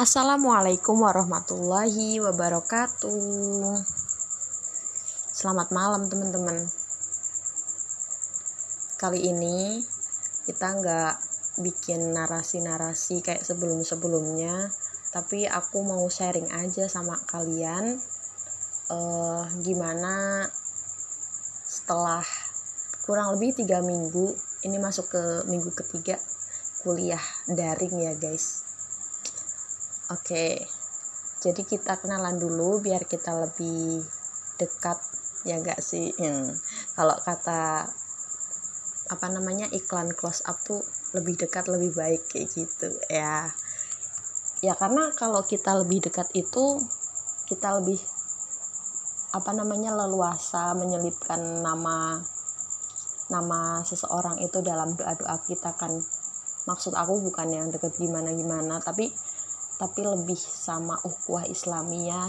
Assalamualaikum 0.00 0.96
warahmatullahi 1.04 2.24
wabarakatuh. 2.24 3.84
Selamat 5.28 5.68
malam, 5.76 6.08
teman-teman. 6.08 6.56
Kali 8.96 9.28
ini 9.28 9.84
kita 10.48 10.72
nggak 10.80 11.14
bikin 11.60 12.16
narasi-narasi 12.16 13.20
kayak 13.20 13.44
sebelum-sebelumnya, 13.44 14.72
tapi 15.12 15.44
aku 15.44 15.84
mau 15.84 16.08
sharing 16.08 16.48
aja 16.48 16.88
sama 16.88 17.20
kalian 17.28 18.00
uh, 18.88 19.44
gimana 19.60 20.48
setelah 21.68 22.24
kurang 23.04 23.36
lebih 23.36 23.52
tiga 23.52 23.84
minggu 23.84 24.32
ini 24.64 24.80
masuk 24.80 25.12
ke 25.12 25.44
minggu 25.44 25.68
ketiga 25.76 26.16
kuliah 26.88 27.20
daring 27.52 28.00
ya 28.00 28.16
guys 28.16 28.69
Oke, 30.10 30.58
jadi 31.38 31.62
kita 31.62 32.02
kenalan 32.02 32.34
dulu 32.34 32.82
biar 32.82 33.06
kita 33.06 33.30
lebih 33.30 34.02
dekat 34.58 34.98
ya 35.46 35.62
enggak 35.62 35.78
sih? 35.78 36.10
Hmm. 36.18 36.50
Kalau 36.98 37.14
kata 37.22 37.86
apa 39.06 39.26
namanya 39.30 39.70
iklan 39.70 40.10
close 40.10 40.42
up 40.50 40.58
tuh 40.66 40.82
lebih 41.14 41.38
dekat 41.38 41.70
lebih 41.70 41.94
baik 41.94 42.26
kayak 42.26 42.50
gitu 42.50 42.90
ya. 43.06 43.54
Ya 44.66 44.74
karena 44.74 45.14
kalau 45.14 45.46
kita 45.46 45.78
lebih 45.78 46.02
dekat 46.02 46.26
itu 46.34 46.82
kita 47.46 47.78
lebih 47.78 48.02
apa 49.30 49.54
namanya 49.54 49.94
leluasa 49.94 50.74
menyelipkan 50.74 51.62
nama 51.62 52.18
nama 53.30 53.86
seseorang 53.86 54.42
itu 54.42 54.58
dalam 54.58 54.98
doa-doa 54.98 55.38
kita 55.46 55.70
kan 55.78 56.02
maksud 56.66 56.98
aku 56.98 57.30
bukan 57.30 57.46
yang 57.54 57.70
deket 57.70 57.94
gimana 57.94 58.34
gimana 58.34 58.82
tapi 58.82 59.14
tapi 59.80 60.04
lebih 60.04 60.36
sama 60.36 61.00
ukhuwah 61.08 61.48
Islamiyah 61.48 62.28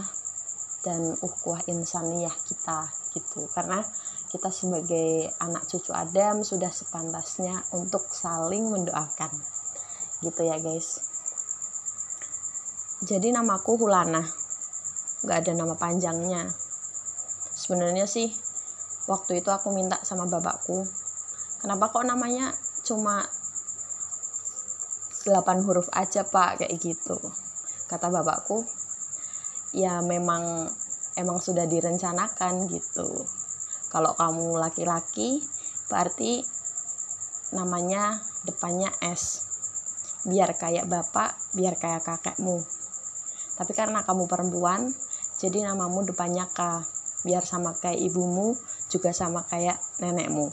dan 0.87 1.11
ukhuwah 1.19 1.59
insaniyah 1.67 2.31
kita 2.47 2.87
gitu. 3.11 3.43
Karena 3.51 3.83
kita 4.31 4.47
sebagai 4.47 5.27
anak 5.43 5.67
cucu 5.67 5.91
Adam 5.91 6.47
sudah 6.47 6.71
sepantasnya 6.71 7.59
untuk 7.75 8.07
saling 8.07 8.71
mendoakan 8.71 9.35
gitu 10.23 10.41
ya 10.47 10.55
guys. 10.63 11.03
Jadi 13.03 13.35
namaku 13.35 13.75
Hulana. 13.75 14.23
Nggak 15.27 15.37
ada 15.43 15.51
nama 15.51 15.75
panjangnya. 15.75 16.47
Sebenarnya 17.51 18.07
sih 18.07 18.31
waktu 19.11 19.43
itu 19.43 19.51
aku 19.51 19.75
minta 19.75 19.99
sama 20.07 20.29
bapakku 20.29 20.87
kenapa 21.61 21.89
kok 21.93 22.05
namanya 22.05 22.53
cuma 22.85 23.21
8 25.21 25.65
huruf 25.65 25.85
aja 25.93 26.25
pak 26.25 26.65
kayak 26.65 26.81
gitu. 26.81 27.17
Kata 27.85 28.09
bapakku 28.09 28.65
ya 29.71 30.01
memang 30.01 30.65
emang 31.13 31.37
sudah 31.37 31.69
direncanakan 31.69 32.65
gitu. 32.71 33.05
Kalau 33.91 34.15
kamu 34.17 34.57
laki-laki 34.57 35.43
berarti 35.91 36.41
namanya 37.53 38.17
depannya 38.47 38.89
S. 39.03 39.45
Biar 40.25 40.57
kayak 40.57 40.89
bapak 40.89 41.37
biar 41.53 41.77
kayak 41.77 42.01
kakekmu. 42.01 42.57
Tapi 43.59 43.71
karena 43.77 44.01
kamu 44.01 44.25
perempuan 44.25 44.89
jadi 45.37 45.69
namamu 45.69 46.01
depannya 46.07 46.49
K. 46.49 46.81
Biar 47.21 47.45
sama 47.45 47.77
kayak 47.77 48.01
ibumu 48.01 48.57
juga 48.89 49.13
sama 49.13 49.45
kayak 49.45 49.77
nenekmu. 50.01 50.49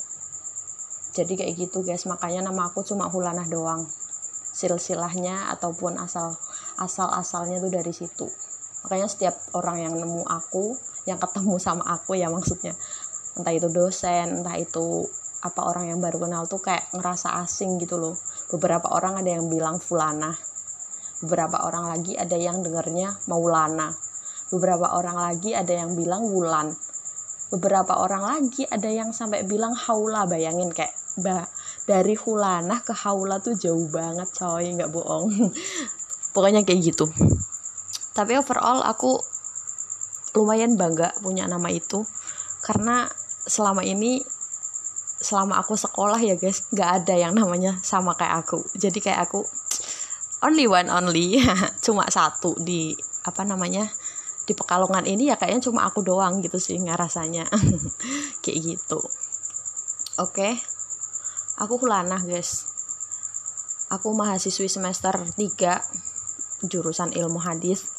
Jadi 1.17 1.41
kayak 1.41 1.55
gitu 1.57 1.81
guys. 1.81 2.05
Makanya 2.05 2.45
nama 2.45 2.69
aku 2.69 2.85
cuma 2.85 3.09
Hulanah 3.09 3.49
doang 3.49 3.89
silsilahnya 4.59 5.55
ataupun 5.55 6.03
asal 6.03 6.35
asal 6.83 7.07
asalnya 7.15 7.63
tuh 7.63 7.71
dari 7.71 7.95
situ. 7.95 8.27
Makanya 8.83 9.07
setiap 9.07 9.39
orang 9.55 9.87
yang 9.87 9.95
nemu 9.95 10.27
aku 10.27 10.75
yang 11.07 11.23
ketemu 11.23 11.55
sama 11.63 11.87
aku 11.87 12.19
ya 12.19 12.27
maksudnya 12.27 12.75
entah 13.39 13.55
itu 13.55 13.71
dosen 13.71 14.43
entah 14.43 14.59
itu 14.59 15.07
apa 15.47 15.71
orang 15.71 15.95
yang 15.95 16.03
baru 16.03 16.27
kenal 16.27 16.51
tuh 16.51 16.59
kayak 16.59 16.91
ngerasa 16.91 17.39
asing 17.47 17.79
gitu 17.79 17.95
loh. 17.95 18.19
Beberapa 18.51 18.91
orang 18.91 19.23
ada 19.23 19.31
yang 19.31 19.47
bilang 19.47 19.79
fulana 19.79 20.35
beberapa 21.19 21.67
orang 21.67 21.91
lagi 21.91 22.15
ada 22.15 22.39
yang 22.39 22.63
dengernya 22.63 23.11
maulana 23.27 23.91
beberapa 24.55 24.95
orang 24.95 25.19
lagi 25.19 25.51
ada 25.51 25.75
yang 25.75 25.99
bilang 25.99 26.31
wulan 26.31 26.71
beberapa 27.51 27.99
orang 27.99 28.23
lagi 28.23 28.63
ada 28.71 28.87
yang 28.87 29.11
sampai 29.11 29.43
bilang 29.43 29.75
haula 29.75 30.31
bayangin 30.31 30.71
kayak 30.71 30.95
bah 31.19 31.43
dari 31.89 32.13
Hulanah 32.13 32.85
ke 32.85 32.93
Haula 32.93 33.41
tuh 33.41 33.57
jauh 33.57 33.89
banget 33.89 34.29
coy. 34.37 34.69
Nggak 34.77 34.93
bohong. 34.93 35.33
Pokoknya 36.37 36.61
kayak 36.69 36.93
gitu. 36.93 37.09
Tapi 38.13 38.37
overall 38.37 38.85
aku 38.85 39.17
lumayan 40.37 40.77
bangga 40.77 41.17
punya 41.25 41.49
nama 41.49 41.73
itu. 41.73 42.05
Karena 42.61 43.09
selama 43.49 43.81
ini 43.81 44.21
selama 45.19 45.59
aku 45.59 45.75
sekolah 45.75 46.21
ya 46.23 46.39
guys 46.39 46.69
nggak 46.71 46.91
ada 47.03 47.15
yang 47.17 47.33
namanya 47.33 47.81
sama 47.81 48.13
kayak 48.13 48.45
aku. 48.45 48.61
Jadi 48.77 49.01
kayak 49.01 49.25
aku 49.25 49.49
only 50.45 50.69
one 50.69 50.93
only. 50.93 51.41
Cuma 51.85 52.05
satu 52.13 52.53
di 52.61 52.93
apa 53.25 53.49
namanya 53.49 53.89
di 54.45 54.53
Pekalongan 54.53 55.09
ini 55.09 55.29
ya 55.29 55.37
kayaknya 55.37 55.69
cuma 55.69 55.85
aku 55.85 56.01
doang 56.01 56.41
gitu 56.41 56.57
sih 56.57 56.81
nggak 56.81 56.97
rasanya 56.97 57.45
kayak 58.45 58.59
gitu. 58.65 58.97
Oke. 60.17 60.57
okay 60.57 60.78
aku 61.59 61.75
Hulanah 61.83 62.23
guys. 62.23 62.71
Aku 63.91 64.15
mahasiswi 64.15 64.71
semester 64.71 65.11
3 65.11 66.71
jurusan 66.71 67.11
ilmu 67.11 67.43
hadis. 67.43 67.91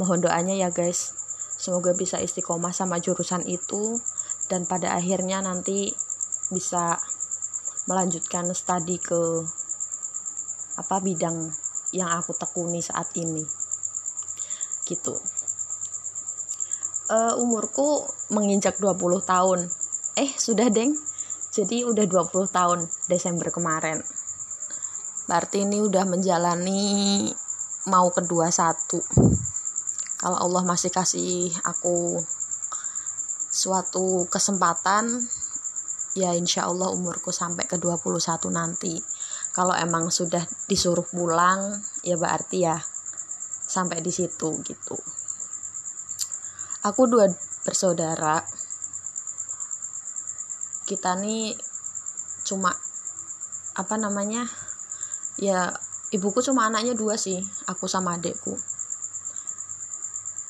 Mohon 0.00 0.24
doanya 0.24 0.56
ya 0.56 0.72
guys. 0.72 1.12
Semoga 1.60 1.92
bisa 1.92 2.16
istiqomah 2.16 2.72
sama 2.72 2.96
jurusan 2.96 3.44
itu 3.44 4.00
dan 4.48 4.64
pada 4.64 4.96
akhirnya 4.96 5.44
nanti 5.44 5.92
bisa 6.48 6.96
melanjutkan 7.84 8.48
studi 8.56 8.96
ke 8.96 9.20
apa 10.80 10.96
bidang 11.04 11.52
yang 11.92 12.08
aku 12.08 12.32
tekuni 12.32 12.80
saat 12.80 13.12
ini. 13.20 13.44
Gitu. 14.88 15.12
Uh, 17.10 17.36
umurku 17.36 18.08
menginjak 18.32 18.80
20 18.80 18.96
tahun. 19.28 19.68
Eh 20.16 20.32
sudah 20.40 20.72
deng 20.72 21.09
jadi 21.50 21.82
udah 21.82 22.06
20 22.06 22.46
tahun 22.54 22.86
Desember 23.10 23.50
kemarin. 23.50 23.98
Berarti 25.26 25.66
ini 25.66 25.82
udah 25.82 26.06
menjalani 26.06 27.26
mau 27.90 28.06
kedua 28.14 28.54
satu. 28.54 29.02
Kalau 30.18 30.38
Allah 30.38 30.62
masih 30.62 30.94
kasih 30.94 31.50
aku 31.66 32.22
suatu 33.50 34.30
kesempatan 34.30 35.26
ya 36.14 36.38
insya 36.38 36.70
Allah 36.70 36.94
umurku 36.94 37.34
sampai 37.34 37.66
ke 37.66 37.82
21 37.82 38.46
nanti. 38.54 38.94
Kalau 39.50 39.74
emang 39.74 40.14
sudah 40.14 40.46
disuruh 40.70 41.02
pulang 41.02 41.82
ya 42.06 42.14
berarti 42.14 42.62
ya 42.62 42.78
sampai 43.66 43.98
di 43.98 44.14
situ 44.14 44.62
gitu. 44.62 44.98
Aku 46.86 47.10
dua 47.10 47.26
bersaudara 47.66 48.38
kita 50.90 51.14
nih 51.22 51.54
cuma 52.42 52.74
apa 53.78 53.94
namanya 53.94 54.42
ya 55.38 55.70
ibuku 56.10 56.42
cuma 56.42 56.66
anaknya 56.66 56.98
dua 56.98 57.14
sih 57.14 57.38
aku 57.70 57.86
sama 57.86 58.18
adekku 58.18 58.58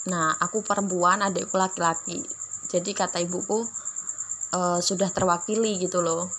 nah 0.09 0.33
aku 0.41 0.65
perempuan 0.65 1.21
adekku 1.21 1.61
laki-laki. 1.61 2.25
Jadi 2.73 2.97
kata 2.97 3.21
ibuku 3.21 3.69
e, 4.49 4.61
sudah 4.81 5.13
terwakili 5.13 5.77
gitu 5.77 6.01
loh. 6.01 6.33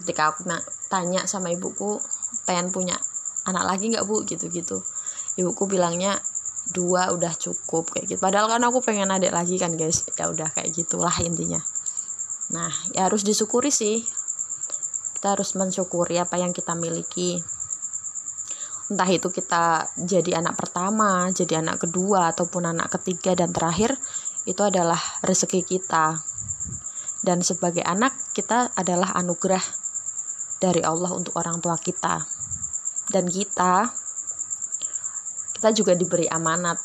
Ketika 0.00 0.32
aku 0.32 0.48
tanya 0.88 1.28
sama 1.28 1.52
ibuku 1.52 2.00
pengen 2.48 2.72
punya 2.72 2.96
anak 3.44 3.68
lagi 3.68 3.92
nggak 3.92 4.06
bu? 4.08 4.24
gitu 4.24 4.48
gitu 4.48 4.80
ibuku 5.38 5.70
bilangnya 5.70 6.18
dua 6.72 7.12
udah 7.12 7.36
cukup 7.36 7.92
kayak 7.92 8.16
gitu. 8.16 8.20
Padahal 8.20 8.48
kan 8.48 8.64
aku 8.64 8.80
pengen 8.80 9.12
adik 9.12 9.30
lagi 9.30 9.60
kan 9.60 9.76
guys. 9.76 10.08
Ya 10.16 10.32
udah 10.32 10.48
kayak 10.56 10.72
gitulah 10.72 11.12
intinya 11.20 11.60
Nah, 12.48 12.72
ya 12.96 13.04
harus 13.04 13.28
disyukuri 13.28 13.68
sih. 13.68 14.00
Kita 15.12 15.36
harus 15.36 15.52
mensyukuri 15.52 16.16
apa 16.16 16.40
yang 16.40 16.56
kita 16.56 16.72
miliki. 16.72 17.36
Entah 18.88 19.10
itu 19.12 19.28
kita 19.28 19.84
jadi 20.00 20.40
anak 20.40 20.56
pertama, 20.56 21.28
jadi 21.28 21.60
anak 21.60 21.84
kedua, 21.84 22.32
ataupun 22.32 22.72
anak 22.72 22.88
ketiga 22.96 23.36
dan 23.36 23.52
terakhir, 23.52 23.92
itu 24.48 24.64
adalah 24.64 24.96
rezeki 25.20 25.60
kita. 25.60 26.16
Dan 27.20 27.44
sebagai 27.44 27.84
anak, 27.84 28.16
kita 28.32 28.72
adalah 28.72 29.12
anugerah 29.12 29.60
dari 30.56 30.80
Allah 30.80 31.12
untuk 31.12 31.36
orang 31.36 31.60
tua 31.60 31.76
kita. 31.76 32.24
Dan 33.12 33.28
kita, 33.28 33.92
kita 35.52 35.68
juga 35.76 35.92
diberi 35.92 36.24
amanat 36.24 36.80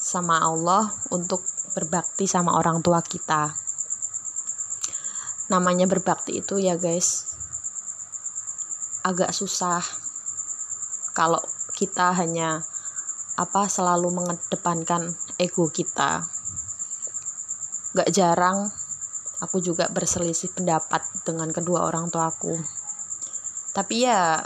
sama 0.00 0.40
Allah 0.40 0.88
untuk 1.12 1.44
berbakti 1.76 2.24
sama 2.24 2.56
orang 2.56 2.80
tua 2.80 3.04
kita 3.04 3.61
namanya 5.52 5.84
berbakti 5.84 6.40
itu 6.40 6.56
ya 6.56 6.80
guys. 6.80 7.36
Agak 9.04 9.36
susah 9.36 9.84
kalau 11.12 11.44
kita 11.76 12.16
hanya 12.16 12.64
apa 13.36 13.68
selalu 13.68 14.08
mengedepankan 14.16 15.12
ego 15.36 15.68
kita. 15.68 16.24
Gak 17.92 18.08
jarang 18.08 18.72
aku 19.44 19.60
juga 19.60 19.92
berselisih 19.92 20.56
pendapat 20.56 21.04
dengan 21.28 21.52
kedua 21.52 21.84
orang 21.84 22.08
tuaku. 22.08 22.56
Tapi 23.76 24.08
ya 24.08 24.40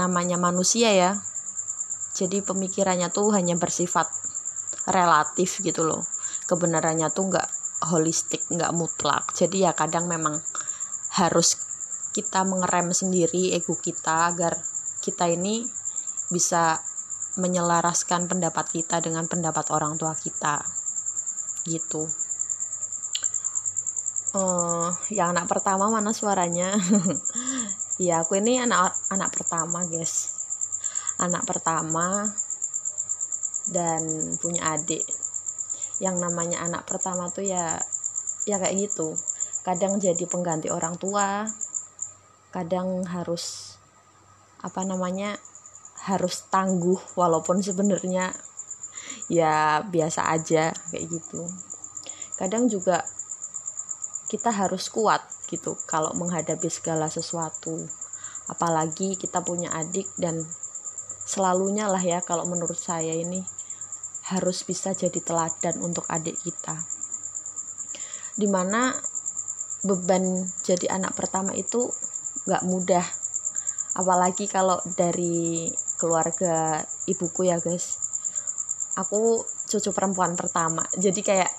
namanya 0.00 0.40
manusia 0.40 0.88
ya. 0.96 1.20
Jadi 2.16 2.40
pemikirannya 2.40 3.12
tuh 3.12 3.36
hanya 3.36 3.60
bersifat 3.60 4.08
relatif 4.88 5.60
gitu 5.60 5.84
loh. 5.84 6.00
Kebenarannya 6.48 7.12
tuh 7.12 7.28
nggak 7.28 7.59
holistik 7.88 8.44
nggak 8.52 8.74
mutlak. 8.76 9.32
Jadi 9.32 9.64
ya 9.64 9.72
kadang 9.72 10.04
memang 10.04 10.36
harus 11.16 11.56
kita 12.12 12.44
mengerem 12.44 12.90
sendiri 12.90 13.54
ego 13.54 13.78
kita 13.78 14.34
agar 14.34 14.58
kita 15.00 15.30
ini 15.30 15.64
bisa 16.28 16.78
menyelaraskan 17.38 18.26
pendapat 18.26 18.66
kita 18.68 19.00
dengan 19.00 19.24
pendapat 19.30 19.70
orang 19.72 19.96
tua 19.96 20.12
kita. 20.12 20.60
Gitu. 21.64 22.04
Uh, 24.30 24.94
yang 25.10 25.34
anak 25.34 25.50
pertama 25.50 25.90
mana 25.90 26.12
suaranya? 26.12 26.76
Ya 28.00 28.24
aku 28.24 28.40
ini 28.40 28.56
anak 28.56 28.96
anak 29.12 29.28
pertama 29.28 29.84
guys. 29.84 30.32
Anak 31.20 31.44
pertama 31.44 32.32
dan 33.68 34.00
punya 34.40 34.72
adik 34.72 35.04
yang 36.00 36.16
namanya 36.16 36.64
anak 36.64 36.88
pertama 36.88 37.28
tuh 37.28 37.44
ya 37.44 37.78
ya 38.48 38.56
kayak 38.56 38.88
gitu. 38.88 39.14
Kadang 39.62 40.00
jadi 40.00 40.24
pengganti 40.24 40.72
orang 40.72 40.96
tua 40.96 41.44
kadang 42.50 43.06
harus 43.06 43.76
apa 44.58 44.82
namanya 44.82 45.38
harus 46.02 46.42
tangguh 46.50 46.98
walaupun 47.14 47.62
sebenarnya 47.62 48.32
ya 49.28 49.84
biasa 49.84 50.32
aja 50.32 50.72
kayak 50.90 51.04
gitu. 51.06 51.44
Kadang 52.40 52.66
juga 52.72 53.04
kita 54.32 54.48
harus 54.48 54.88
kuat 54.88 55.20
gitu 55.52 55.76
kalau 55.84 56.16
menghadapi 56.16 56.72
segala 56.72 57.12
sesuatu. 57.12 57.84
Apalagi 58.48 59.14
kita 59.14 59.44
punya 59.44 59.70
adik 59.70 60.08
dan 60.16 60.42
selalunya 61.28 61.86
lah 61.86 62.02
ya 62.02 62.18
kalau 62.24 62.48
menurut 62.48 62.74
saya 62.74 63.14
ini 63.14 63.44
harus 64.30 64.62
bisa 64.62 64.94
jadi 64.94 65.18
teladan 65.18 65.82
untuk 65.82 66.06
adik 66.06 66.38
kita. 66.38 66.78
Di 68.38 68.46
mana 68.46 68.94
beban 69.82 70.46
jadi 70.62 70.96
anak 70.96 71.18
pertama 71.18 71.50
itu 71.58 71.90
gak 72.46 72.62
mudah. 72.62 73.04
Apalagi 73.98 74.46
kalau 74.46 74.78
dari 74.94 75.66
keluarga 75.98 76.80
ibuku 77.10 77.50
ya 77.50 77.58
guys. 77.58 77.98
Aku 78.96 79.42
cucu 79.66 79.90
perempuan 79.90 80.38
pertama. 80.38 80.86
Jadi 80.94 81.20
kayak 81.20 81.52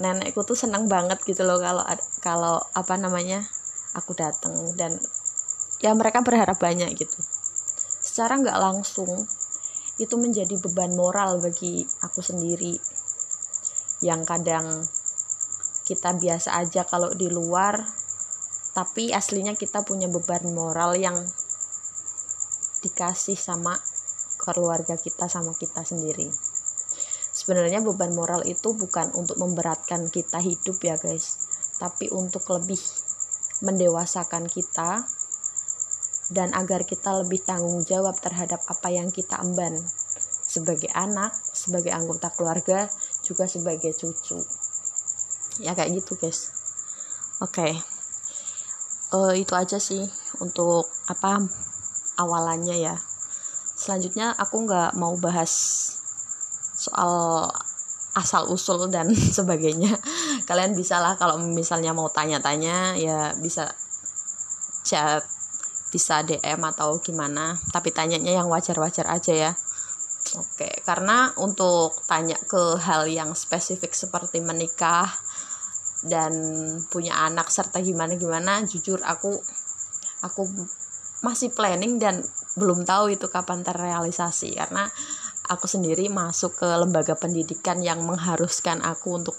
nenekku 0.00 0.42
tuh 0.42 0.56
senang 0.56 0.88
banget 0.88 1.20
gitu 1.22 1.44
loh 1.44 1.60
kalau 1.60 1.84
kalau 2.24 2.56
apa 2.72 2.96
namanya 2.96 3.44
aku 3.92 4.16
datang 4.16 4.72
dan 4.74 4.96
ya 5.84 5.92
mereka 5.92 6.24
berharap 6.24 6.56
banyak 6.56 6.90
gitu. 6.96 7.18
Secara 8.02 8.40
nggak 8.40 8.58
langsung 8.60 9.28
itu 10.00 10.16
menjadi 10.16 10.56
beban 10.60 10.96
moral 10.96 11.42
bagi 11.42 11.84
aku 12.04 12.24
sendiri. 12.24 12.78
Yang 14.00 14.22
kadang 14.24 14.66
kita 15.84 16.16
biasa 16.16 16.56
aja 16.62 16.88
kalau 16.88 17.12
di 17.12 17.28
luar 17.28 17.84
tapi 18.72 19.12
aslinya 19.12 19.52
kita 19.52 19.84
punya 19.84 20.08
beban 20.08 20.48
moral 20.56 20.96
yang 20.96 21.20
dikasih 22.80 23.36
sama 23.36 23.76
keluarga 24.40 24.96
kita 24.96 25.28
sama 25.28 25.52
kita 25.52 25.84
sendiri. 25.84 26.32
Sebenarnya 27.32 27.84
beban 27.84 28.16
moral 28.16 28.44
itu 28.48 28.72
bukan 28.72 29.12
untuk 29.12 29.36
memberatkan 29.36 30.08
kita 30.08 30.40
hidup 30.40 30.80
ya 30.80 30.96
guys 30.96 31.52
tapi 31.82 32.06
untuk 32.14 32.46
lebih 32.52 32.78
mendewasakan 33.62 34.46
kita 34.46 35.02
dan 36.30 36.54
agar 36.54 36.86
kita 36.86 37.24
lebih 37.24 37.42
tanggung 37.42 37.82
jawab 37.82 38.14
terhadap 38.20 38.62
apa 38.70 38.88
yang 38.92 39.10
kita 39.10 39.40
emban 39.42 39.74
sebagai 40.52 40.92
anak, 40.92 41.32
sebagai 41.32 41.90
anggota 41.90 42.28
keluarga, 42.36 42.86
juga 43.24 43.48
sebagai 43.48 43.96
cucu. 43.96 44.36
Ya 45.64 45.72
kayak 45.72 46.04
gitu, 46.04 46.20
guys. 46.20 46.52
Oke. 47.40 47.72
Okay. 47.72 47.72
Uh, 49.12 49.32
itu 49.36 49.52
aja 49.52 49.76
sih 49.76 50.04
untuk 50.40 50.88
apa 51.08 51.40
awalannya 52.20 52.80
ya. 52.80 52.96
Selanjutnya 53.76 54.36
aku 54.36 54.68
nggak 54.68 54.96
mau 54.96 55.16
bahas 55.16 55.52
soal 56.76 57.48
asal 58.12 58.48
usul 58.52 58.92
dan 58.92 59.08
sebagainya 59.38 59.96
kalian 60.44 60.76
bisa 60.76 61.00
lah 61.00 61.16
kalau 61.16 61.40
misalnya 61.40 61.96
mau 61.96 62.12
tanya-tanya 62.12 62.98
ya 63.00 63.32
bisa 63.40 63.72
chat 64.84 65.24
bisa 65.92 66.24
DM 66.24 66.58
atau 66.64 66.96
gimana. 67.04 67.60
Tapi 67.70 67.92
tanyanya 67.92 68.40
yang 68.40 68.48
wajar-wajar 68.48 69.06
aja 69.12 69.32
ya. 69.36 69.52
Oke 70.40 70.70
karena 70.88 71.34
untuk 71.36 71.92
tanya 72.08 72.38
ke 72.48 72.78
hal 72.80 73.10
yang 73.10 73.36
spesifik 73.36 73.92
seperti 73.92 74.40
menikah 74.40 75.10
dan 76.06 76.32
punya 76.88 77.26
anak 77.26 77.50
serta 77.50 77.82
gimana 77.82 78.14
gimana 78.14 78.62
jujur 78.62 79.02
aku 79.02 79.34
aku 80.22 80.42
masih 81.22 81.54
planning 81.54 82.02
dan 82.02 82.22
belum 82.58 82.84
tahu 82.84 83.14
itu 83.14 83.30
kapan 83.30 83.62
terrealisasi. 83.62 84.58
Karena 84.58 84.84
aku 85.48 85.66
sendiri 85.70 86.10
masuk 86.10 86.58
ke 86.58 86.68
lembaga 86.68 87.14
pendidikan 87.14 87.80
yang 87.80 88.02
mengharuskan 88.02 88.82
aku 88.82 89.22
untuk 89.22 89.36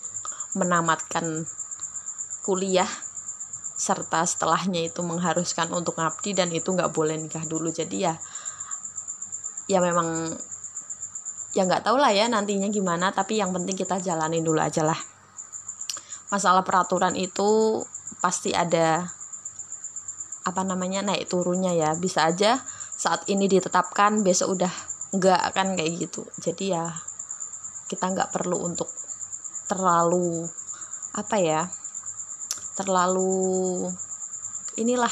menamatkan 0.55 1.45
kuliah 2.43 2.87
serta 3.83 4.23
setelahnya 4.23 4.87
itu 4.87 5.03
mengharuskan 5.03 5.67
untuk 5.75 5.99
ngabdi 5.99 6.31
dan 6.31 6.47
itu 6.55 6.71
nggak 6.71 6.95
boleh 6.95 7.19
nikah 7.19 7.43
dulu. 7.43 7.67
Jadi 7.67 8.07
ya 8.07 8.15
ya 9.67 9.83
memang 9.83 10.31
ya 11.51 11.67
nggak 11.67 11.83
tahu 11.83 11.99
lah 11.99 12.15
ya 12.15 12.31
nantinya 12.31 12.71
gimana 12.71 13.11
tapi 13.11 13.43
yang 13.43 13.51
penting 13.51 13.75
kita 13.75 13.99
jalanin 13.99 14.39
dulu 14.39 14.63
aja 14.63 14.87
lah. 14.87 14.95
Masalah 16.31 16.63
peraturan 16.63 17.19
itu 17.19 17.83
pasti 18.23 18.55
ada 18.55 19.03
apa 20.47 20.61
namanya 20.63 21.03
naik 21.03 21.27
turunnya 21.27 21.75
ya. 21.75 21.91
Bisa 21.99 22.31
aja 22.31 22.63
saat 22.95 23.27
ini 23.27 23.51
ditetapkan 23.51 24.23
besok 24.23 24.55
udah 24.55 24.73
nggak 25.11 25.39
akan 25.51 25.75
kayak 25.75 26.07
gitu. 26.07 26.23
Jadi 26.39 26.71
ya 26.71 26.87
kita 27.91 28.15
nggak 28.15 28.31
perlu 28.31 28.63
untuk 28.63 28.87
terlalu 29.67 30.47
apa 31.13 31.37
ya 31.37 31.61
terlalu 32.73 33.89
inilah 34.77 35.11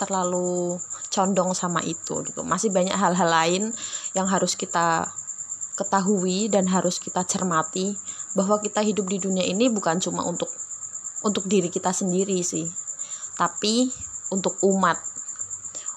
terlalu 0.00 0.80
condong 1.12 1.52
sama 1.52 1.84
itu 1.84 2.24
gitu 2.24 2.40
masih 2.40 2.72
banyak 2.72 2.96
hal-hal 2.96 3.28
lain 3.28 3.62
yang 4.16 4.24
harus 4.24 4.56
kita 4.56 5.08
ketahui 5.76 6.48
dan 6.48 6.68
harus 6.68 6.96
kita 6.96 7.24
cermati 7.24 7.96
bahwa 8.32 8.60
kita 8.60 8.80
hidup 8.80 9.08
di 9.08 9.20
dunia 9.20 9.44
ini 9.44 9.68
bukan 9.68 10.00
cuma 10.00 10.24
untuk 10.24 10.48
untuk 11.20 11.44
diri 11.44 11.68
kita 11.68 11.92
sendiri 11.92 12.40
sih 12.40 12.64
tapi 13.36 13.92
untuk 14.32 14.56
umat 14.64 14.96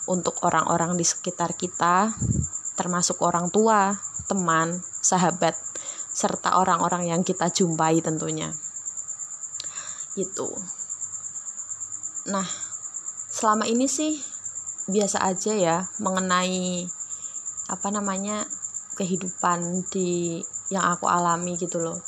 untuk 0.08 0.36
orang-orang 0.44 1.00
di 1.00 1.08
sekitar 1.08 1.56
kita 1.56 2.12
termasuk 2.74 3.22
orang 3.22 3.54
tua, 3.54 3.94
teman, 4.26 4.82
sahabat, 5.00 5.54
serta 6.14 6.58
orang-orang 6.58 7.10
yang 7.10 7.22
kita 7.22 7.50
jumpai 7.50 8.02
tentunya. 8.02 8.54
Itu. 10.14 10.50
Nah, 12.30 12.48
selama 13.34 13.68
ini 13.68 13.90
sih 13.90 14.18
biasa 14.88 15.24
aja 15.24 15.54
ya 15.56 15.78
mengenai 16.04 16.88
apa 17.72 17.88
namanya 17.90 18.44
kehidupan 19.00 19.88
di 19.90 20.44
yang 20.70 20.86
aku 20.94 21.10
alami 21.10 21.58
gitu 21.58 21.82
loh. 21.82 22.00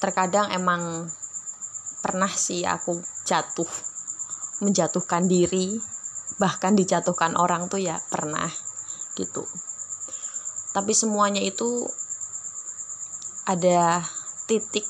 Terkadang 0.00 0.52
emang 0.54 1.10
pernah 2.00 2.30
sih 2.32 2.64
aku 2.64 2.96
jatuh 3.28 3.68
menjatuhkan 4.60 5.28
diri 5.28 5.76
bahkan 6.40 6.72
dijatuhkan 6.72 7.36
orang 7.36 7.68
tuh 7.68 7.80
ya 7.80 8.00
pernah 8.08 8.48
gitu 9.12 9.44
tapi 10.70 10.96
semuanya 10.96 11.42
itu 11.42 11.84
ada 13.44 14.00
titik 14.46 14.86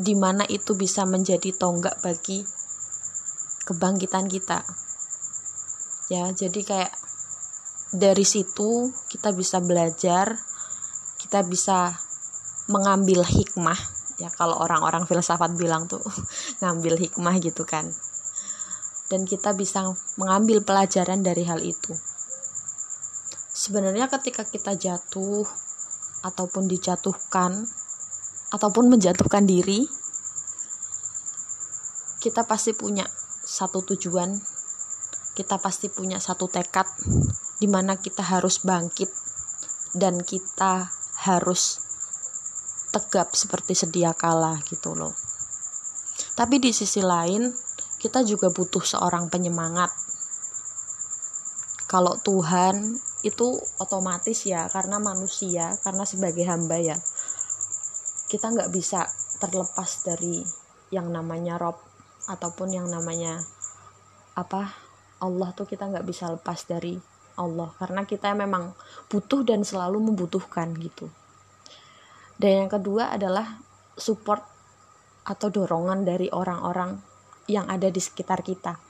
di 0.00 0.16
mana 0.16 0.48
itu 0.48 0.72
bisa 0.72 1.04
menjadi 1.04 1.52
tonggak 1.52 2.00
bagi 2.00 2.40
kebangkitan 3.68 4.32
kita. 4.32 4.64
Ya 6.08 6.24
jadi 6.32 6.60
kayak 6.64 6.92
dari 7.92 8.24
situ 8.24 8.88
kita 9.12 9.36
bisa 9.36 9.60
belajar 9.60 10.40
kita 11.20 11.44
bisa 11.44 11.92
mengambil 12.72 13.28
hikmah. 13.28 13.76
Ya 14.16 14.32
kalau 14.32 14.56
orang-orang 14.56 15.04
filsafat 15.04 15.52
bilang 15.60 15.84
tuh 15.84 16.00
ngambil 16.64 16.96
hikmah 16.96 17.36
gitu 17.44 17.68
kan. 17.68 17.92
Dan 19.12 19.28
kita 19.28 19.52
bisa 19.52 19.84
mengambil 20.16 20.64
pelajaran 20.64 21.20
dari 21.20 21.44
hal 21.44 21.60
itu. 21.60 21.92
Sebenarnya 23.52 24.08
ketika 24.08 24.48
kita 24.48 24.80
jatuh 24.80 25.44
ataupun 26.24 26.64
dijatuhkan 26.70 27.68
ataupun 28.50 28.90
menjatuhkan 28.90 29.46
diri 29.46 29.86
kita 32.20 32.44
pasti 32.44 32.76
punya 32.76 33.06
satu 33.46 33.82
tujuan 33.82 34.36
kita 35.34 35.56
pasti 35.62 35.88
punya 35.88 36.20
satu 36.20 36.50
tekad 36.52 36.84
di 37.56 37.70
mana 37.70 37.96
kita 37.96 38.20
harus 38.20 38.60
bangkit 38.60 39.08
dan 39.96 40.20
kita 40.22 40.90
harus 41.26 41.80
tegap 42.90 43.32
seperti 43.34 43.72
sedia 43.78 44.10
kala 44.12 44.58
gitu 44.66 44.98
loh. 44.98 45.14
Tapi 46.34 46.58
di 46.58 46.72
sisi 46.74 47.04
lain, 47.04 47.52
kita 48.00 48.24
juga 48.24 48.48
butuh 48.48 48.82
seorang 48.82 49.28
penyemangat. 49.28 49.92
Kalau 51.84 52.16
Tuhan 52.22 52.96
itu 53.26 53.60
otomatis 53.82 54.46
ya, 54.46 54.70
karena 54.72 54.96
manusia, 54.96 55.76
karena 55.84 56.06
sebagai 56.06 56.46
hamba 56.46 56.80
ya, 56.80 56.96
kita 58.30 58.54
nggak 58.54 58.70
bisa 58.70 59.10
terlepas 59.42 60.06
dari 60.06 60.46
yang 60.94 61.10
namanya 61.10 61.58
Rob 61.58 61.82
ataupun 62.30 62.70
yang 62.70 62.86
namanya 62.86 63.42
apa 64.38 64.70
Allah 65.18 65.50
tuh 65.52 65.66
kita 65.66 65.90
nggak 65.90 66.06
bisa 66.06 66.30
lepas 66.30 66.62
dari 66.64 66.94
Allah. 67.36 67.74
Karena 67.74 68.06
kita 68.06 68.30
memang 68.38 68.72
butuh 69.10 69.42
dan 69.42 69.66
selalu 69.66 70.12
membutuhkan 70.12 70.70
gitu. 70.78 71.10
Dan 72.40 72.64
yang 72.64 72.70
kedua 72.70 73.12
adalah 73.12 73.60
support 73.98 74.40
atau 75.28 75.52
dorongan 75.52 76.08
dari 76.08 76.32
orang-orang 76.32 76.96
yang 77.50 77.68
ada 77.68 77.92
di 77.92 78.00
sekitar 78.00 78.40
kita. 78.40 78.80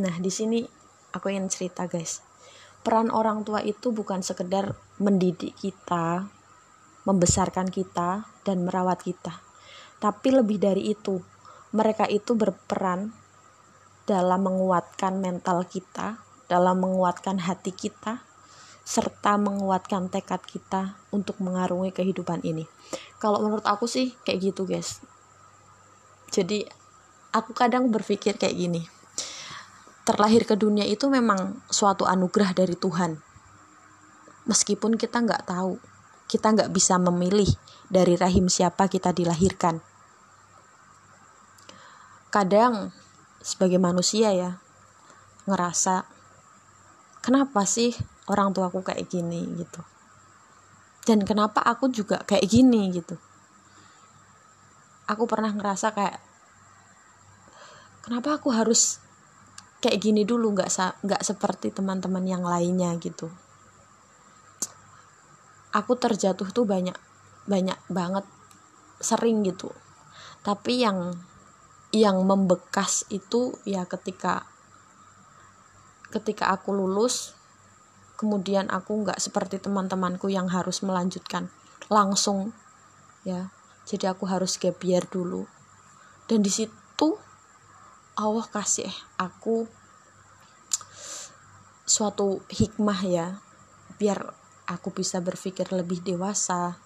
Nah 0.00 0.14
di 0.22 0.30
sini 0.30 0.64
aku 1.12 1.28
ingin 1.28 1.52
cerita 1.52 1.84
guys. 1.84 2.24
Peran 2.80 3.12
orang 3.12 3.44
tua 3.44 3.60
itu 3.60 3.90
bukan 3.92 4.24
sekedar 4.24 4.72
mendidik 5.02 5.52
kita 5.58 6.37
membesarkan 7.08 7.72
kita 7.72 8.28
dan 8.44 8.68
merawat 8.68 9.00
kita 9.00 9.48
tapi 9.98 10.30
lebih 10.30 10.62
dari 10.62 10.94
itu 10.94 11.18
mereka 11.74 12.06
itu 12.06 12.32
berperan 12.38 13.12
dalam 14.08 14.40
menguatkan 14.40 15.20
mental 15.20 15.68
kita, 15.68 16.16
dalam 16.48 16.80
menguatkan 16.80 17.44
hati 17.44 17.76
kita, 17.76 18.24
serta 18.88 19.36
menguatkan 19.36 20.08
tekad 20.08 20.40
kita 20.48 20.96
untuk 21.12 21.36
mengarungi 21.44 21.92
kehidupan 21.92 22.40
ini. 22.40 22.64
Kalau 23.20 23.44
menurut 23.44 23.66
aku 23.68 23.84
sih 23.84 24.16
kayak 24.24 24.54
gitu, 24.54 24.64
guys. 24.64 25.04
Jadi 26.32 26.64
aku 27.36 27.52
kadang 27.52 27.92
berpikir 27.92 28.40
kayak 28.40 28.56
gini. 28.56 28.88
Terlahir 30.08 30.48
ke 30.48 30.56
dunia 30.56 30.88
itu 30.88 31.04
memang 31.12 31.60
suatu 31.68 32.08
anugerah 32.08 32.56
dari 32.56 32.72
Tuhan. 32.80 33.20
Meskipun 34.48 34.96
kita 34.96 35.20
nggak 35.20 35.52
tahu, 35.52 35.76
kita 36.28 36.52
nggak 36.52 36.70
bisa 36.70 37.00
memilih 37.00 37.48
dari 37.88 38.14
rahim 38.20 38.52
siapa 38.52 38.84
kita 38.86 39.16
dilahirkan. 39.16 39.80
Kadang 42.28 42.92
sebagai 43.40 43.80
manusia 43.80 44.36
ya 44.36 44.60
ngerasa 45.48 46.04
kenapa 47.24 47.64
sih 47.64 47.96
orang 48.28 48.52
tuaku 48.52 48.84
kayak 48.84 49.08
gini 49.08 49.48
gitu? 49.56 49.80
Dan 51.08 51.24
kenapa 51.24 51.64
aku 51.64 51.88
juga 51.88 52.20
kayak 52.28 52.44
gini 52.44 52.92
gitu? 52.92 53.16
Aku 55.08 55.24
pernah 55.24 55.48
ngerasa 55.48 55.96
kayak 55.96 56.20
kenapa 58.04 58.36
aku 58.36 58.52
harus 58.52 59.00
kayak 59.80 59.96
gini 59.96 60.28
dulu? 60.28 60.52
Nggak 60.52 61.00
nggak 61.00 61.22
seperti 61.24 61.72
teman-teman 61.72 62.28
yang 62.28 62.44
lainnya 62.44 62.92
gitu 63.00 63.32
aku 65.72 65.96
terjatuh 65.96 66.48
tuh 66.50 66.64
banyak 66.64 66.96
banyak 67.48 67.78
banget 67.88 68.24
sering 69.00 69.44
gitu. 69.44 69.72
Tapi 70.44 70.84
yang 70.84 71.16
yang 71.88 72.20
membekas 72.24 73.08
itu 73.08 73.56
ya 73.64 73.88
ketika 73.88 74.44
ketika 76.12 76.52
aku 76.52 76.76
lulus 76.76 77.36
kemudian 78.20 78.68
aku 78.68 79.06
nggak 79.06 79.20
seperti 79.22 79.62
teman-temanku 79.62 80.28
yang 80.28 80.50
harus 80.50 80.84
melanjutkan 80.84 81.48
langsung 81.88 82.52
ya. 83.24 83.52
Jadi 83.88 84.04
aku 84.04 84.28
harus 84.28 84.60
gap 84.60 84.76
year 84.84 85.00
dulu. 85.08 85.48
Dan 86.28 86.44
di 86.44 86.52
situ 86.52 87.16
Allah 88.18 88.44
kasih 88.44 88.92
aku 89.16 89.64
suatu 91.88 92.44
hikmah 92.52 93.00
ya 93.08 93.26
biar 93.96 94.37
aku 94.68 94.92
bisa 94.92 95.24
berpikir 95.24 95.72
lebih 95.72 96.04
dewasa. 96.04 96.76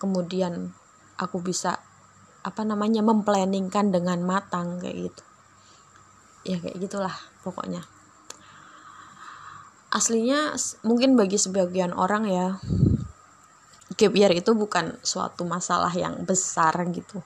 Kemudian 0.00 0.72
aku 1.20 1.44
bisa 1.44 1.76
apa 2.40 2.62
namanya 2.64 3.04
memplanningkan 3.04 3.92
dengan 3.92 4.24
matang 4.24 4.80
kayak 4.80 5.12
gitu. 5.12 5.22
Ya 6.48 6.56
kayak 6.56 6.80
gitulah 6.80 7.16
pokoknya. 7.44 7.84
Aslinya 9.92 10.56
mungkin 10.84 11.14
bagi 11.14 11.36
sebagian 11.36 11.92
orang 11.92 12.24
ya 12.28 12.46
gap 13.96 14.12
itu 14.12 14.52
bukan 14.52 15.00
suatu 15.00 15.44
masalah 15.48 15.92
yang 15.92 16.24
besar 16.24 16.76
gitu. 16.92 17.20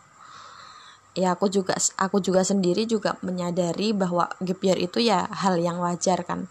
Ya 1.19 1.35
aku 1.35 1.51
juga 1.51 1.75
aku 1.99 2.23
juga 2.23 2.47
sendiri 2.47 2.87
juga 2.87 3.19
menyadari 3.27 3.91
bahwa 3.91 4.31
gap 4.39 4.63
itu 4.63 4.99
ya 5.03 5.27
hal 5.27 5.59
yang 5.59 5.83
wajar 5.83 6.23
kan. 6.23 6.47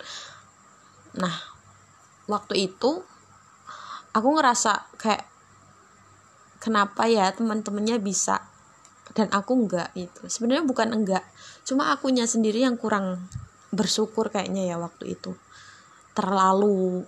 Nah 1.15 1.58
waktu 2.29 2.69
itu 2.69 3.01
aku 4.13 4.27
ngerasa 4.37 4.93
kayak 5.01 5.25
kenapa 6.61 7.09
ya 7.09 7.33
teman-temannya 7.33 7.97
bisa 7.97 8.45
dan 9.17 9.27
aku 9.33 9.65
enggak 9.65 9.89
itu 9.97 10.29
sebenarnya 10.29 10.63
bukan 10.69 10.93
enggak 10.93 11.25
cuma 11.65 11.89
akunya 11.89 12.29
sendiri 12.29 12.61
yang 12.61 12.77
kurang 12.77 13.25
bersyukur 13.69 14.33
kayaknya 14.33 14.75
ya 14.75 14.77
waktu 14.81 15.17
itu. 15.17 15.37
Terlalu 16.17 17.05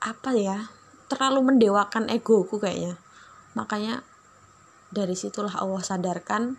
apa 0.00 0.32
ya 0.32 0.72
terlalu 1.12 1.54
mendewakan 1.54 2.08
egoku 2.08 2.56
kayaknya. 2.56 2.96
Makanya 3.52 4.00
dari 4.90 5.14
situlah 5.14 5.54
Allah 5.60 5.82
sadarkan 5.84 6.56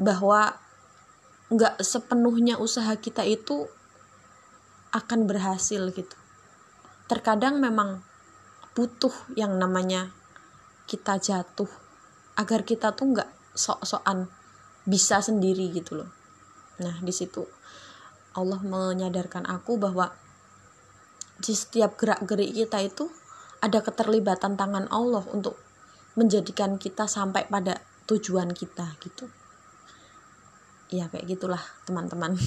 bahwa 0.00 0.56
nggak 1.50 1.82
sepenuhnya 1.82 2.56
usaha 2.56 2.94
kita 2.94 3.26
itu 3.26 3.66
akan 4.94 5.26
berhasil 5.26 5.82
gitu 5.90 6.19
terkadang 7.10 7.58
memang 7.58 8.06
butuh 8.78 9.10
yang 9.34 9.58
namanya 9.58 10.14
kita 10.86 11.18
jatuh 11.18 11.66
agar 12.38 12.62
kita 12.62 12.94
tuh 12.94 13.10
nggak 13.10 13.30
sok-sokan 13.50 14.30
bisa 14.86 15.18
sendiri 15.18 15.74
gitu 15.74 15.98
loh. 15.98 16.10
Nah 16.78 17.02
di 17.02 17.10
situ 17.10 17.42
Allah 18.38 18.62
menyadarkan 18.62 19.42
aku 19.50 19.74
bahwa 19.74 20.14
di 21.42 21.50
setiap 21.50 21.98
gerak-gerik 21.98 22.54
kita 22.54 22.78
itu 22.78 23.10
ada 23.58 23.82
keterlibatan 23.82 24.54
tangan 24.54 24.86
Allah 24.94 25.26
untuk 25.34 25.58
menjadikan 26.14 26.78
kita 26.78 27.10
sampai 27.10 27.50
pada 27.50 27.82
tujuan 28.06 28.54
kita 28.54 28.86
gitu. 29.02 29.26
Ya 30.94 31.10
kayak 31.10 31.26
gitulah 31.26 31.62
teman-teman. 31.90 32.38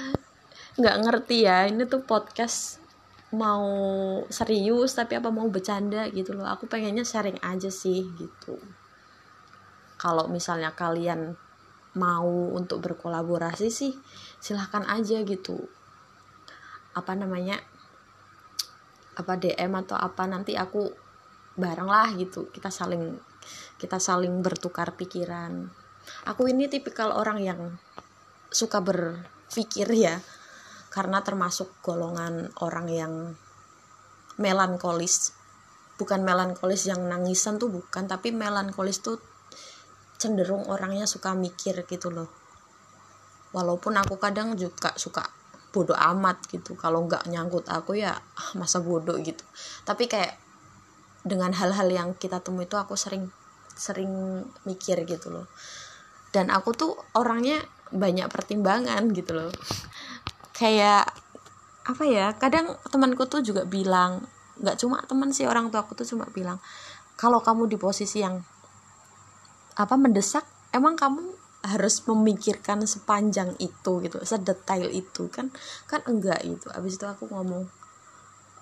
Nggak 0.78 0.96
ngerti 1.06 1.46
ya 1.46 1.70
ini 1.70 1.86
tuh 1.86 2.02
podcast 2.02 2.79
mau 3.30 3.66
serius 4.26 4.98
tapi 4.98 5.14
apa 5.14 5.30
mau 5.30 5.46
bercanda 5.46 6.10
gitu 6.10 6.34
loh. 6.34 6.46
Aku 6.50 6.66
pengennya 6.66 7.06
sharing 7.06 7.38
aja 7.42 7.70
sih 7.70 8.10
gitu. 8.18 8.58
Kalau 10.00 10.26
misalnya 10.26 10.74
kalian 10.74 11.38
mau 11.94 12.54
untuk 12.54 12.82
berkolaborasi 12.82 13.68
sih 13.70 13.94
silahkan 14.42 14.82
aja 14.90 15.22
gitu. 15.22 15.70
Apa 16.94 17.14
namanya? 17.14 17.58
Apa 19.14 19.38
DM 19.38 19.74
atau 19.78 19.94
apa 19.94 20.26
nanti 20.26 20.58
aku 20.58 20.90
bareng 21.54 21.86
lah 21.86 22.10
gitu. 22.18 22.50
Kita 22.50 22.72
saling 22.72 23.14
kita 23.78 24.02
saling 24.02 24.42
bertukar 24.42 24.98
pikiran. 24.98 25.70
Aku 26.26 26.50
ini 26.50 26.66
tipikal 26.66 27.14
orang 27.14 27.38
yang 27.38 27.60
suka 28.50 28.82
berpikir 28.82 29.86
ya 29.94 30.18
karena 30.90 31.22
termasuk 31.22 31.70
golongan 31.86 32.50
orang 32.58 32.86
yang 32.90 33.14
melankolis 34.42 35.38
bukan 36.00 36.24
melankolis 36.24 36.88
yang 36.88 37.04
nangisan 37.06 37.60
tuh 37.60 37.68
bukan 37.68 38.08
tapi 38.08 38.32
melankolis 38.32 39.04
tuh 39.04 39.20
cenderung 40.16 40.64
orangnya 40.66 41.04
suka 41.04 41.36
mikir 41.36 41.84
gitu 41.84 42.08
loh. 42.08 42.28
Walaupun 43.52 44.00
aku 44.00 44.16
kadang 44.16 44.56
juga 44.56 44.96
suka 44.96 45.28
bodoh 45.70 45.94
amat 45.94 46.40
gitu 46.50 46.74
kalau 46.74 47.06
nggak 47.06 47.28
nyangkut 47.30 47.68
aku 47.68 48.00
ya 48.00 48.16
ah, 48.16 48.50
masa 48.56 48.80
bodoh 48.80 49.20
gitu. 49.20 49.44
Tapi 49.84 50.08
kayak 50.08 50.40
dengan 51.20 51.52
hal-hal 51.52 51.92
yang 51.92 52.08
kita 52.16 52.40
temui 52.40 52.64
itu 52.64 52.80
aku 52.80 52.96
sering 52.96 53.28
sering 53.76 54.44
mikir 54.64 55.04
gitu 55.04 55.28
loh. 55.28 55.46
Dan 56.32 56.48
aku 56.48 56.72
tuh 56.72 56.96
orangnya 57.12 57.60
banyak 57.92 58.24
pertimbangan 58.32 59.02
gitu 59.12 59.34
loh 59.36 59.50
kayak 60.60 61.08
apa 61.88 62.04
ya 62.04 62.36
kadang 62.36 62.76
temanku 62.92 63.24
tuh 63.24 63.40
juga 63.40 63.64
bilang 63.64 64.20
nggak 64.60 64.76
cuma 64.76 65.00
teman 65.08 65.32
sih 65.32 65.48
orang 65.48 65.72
tua 65.72 65.80
aku 65.80 65.96
tuh 65.96 66.04
cuma 66.04 66.28
bilang 66.28 66.60
kalau 67.16 67.40
kamu 67.40 67.64
di 67.72 67.80
posisi 67.80 68.20
yang 68.20 68.36
apa 69.80 69.96
mendesak 69.96 70.44
emang 70.76 71.00
kamu 71.00 71.40
harus 71.60 72.00
memikirkan 72.08 72.88
sepanjang 72.88 73.52
itu 73.60 74.00
gitu 74.00 74.16
sedetail 74.24 74.88
itu 74.88 75.28
kan? 75.28 75.52
Kan 75.84 76.00
enggak 76.08 76.40
gitu. 76.44 76.72
Abis 76.72 76.96
itu 76.96 77.04
aku 77.04 77.28
ngomong 77.28 77.68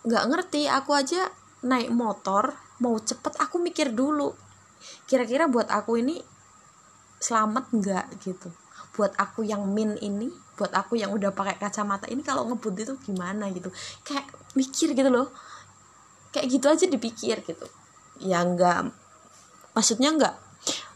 nggak 0.02 0.24
ngerti 0.30 0.66
aku 0.66 0.94
aja 0.94 1.30
naik 1.62 1.90
motor 1.90 2.54
mau 2.82 2.98
cepet 2.98 3.38
aku 3.38 3.62
mikir 3.62 3.94
dulu. 3.94 4.34
Kira-kira 5.06 5.46
buat 5.46 5.70
aku 5.70 6.02
ini 6.02 6.18
selamat 7.22 7.64
nggak? 7.74 8.06
Gitu 8.22 8.50
buat 8.98 9.14
aku 9.14 9.46
yang 9.46 9.62
min 9.70 9.94
ini 10.02 10.26
buat 10.58 10.74
aku 10.74 10.98
yang 10.98 11.14
udah 11.14 11.30
pakai 11.30 11.54
kacamata 11.54 12.10
ini 12.10 12.18
kalau 12.26 12.50
ngebut 12.50 12.74
itu 12.74 12.98
gimana 13.06 13.46
gitu. 13.54 13.70
Kayak 14.02 14.26
mikir 14.58 14.90
gitu 14.90 15.06
loh. 15.06 15.30
Kayak 16.34 16.46
gitu 16.50 16.66
aja 16.66 16.84
dipikir 16.90 17.38
gitu. 17.46 17.66
Ya 18.18 18.42
nggak 18.42 18.90
maksudnya 19.78 20.10
nggak 20.18 20.34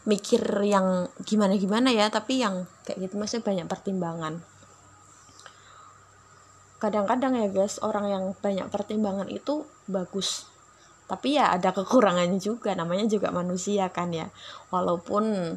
mikir 0.03 0.43
yang 0.67 1.07
gimana 1.23 1.55
gimana 1.55 1.95
ya 1.95 2.11
tapi 2.11 2.43
yang 2.43 2.67
kayak 2.83 3.07
gitu 3.07 3.15
masih 3.15 3.39
banyak 3.39 3.63
pertimbangan. 3.71 4.43
Kadang-kadang 6.83 7.39
ya 7.39 7.47
guys 7.47 7.79
orang 7.79 8.11
yang 8.11 8.23
banyak 8.35 8.67
pertimbangan 8.67 9.31
itu 9.31 9.63
bagus. 9.87 10.51
Tapi 11.07 11.39
ya 11.39 11.55
ada 11.55 11.71
kekurangannya 11.71 12.35
juga 12.43 12.75
namanya 12.75 13.07
juga 13.07 13.31
manusia 13.31 13.87
kan 13.95 14.11
ya. 14.11 14.27
Walaupun 14.75 15.55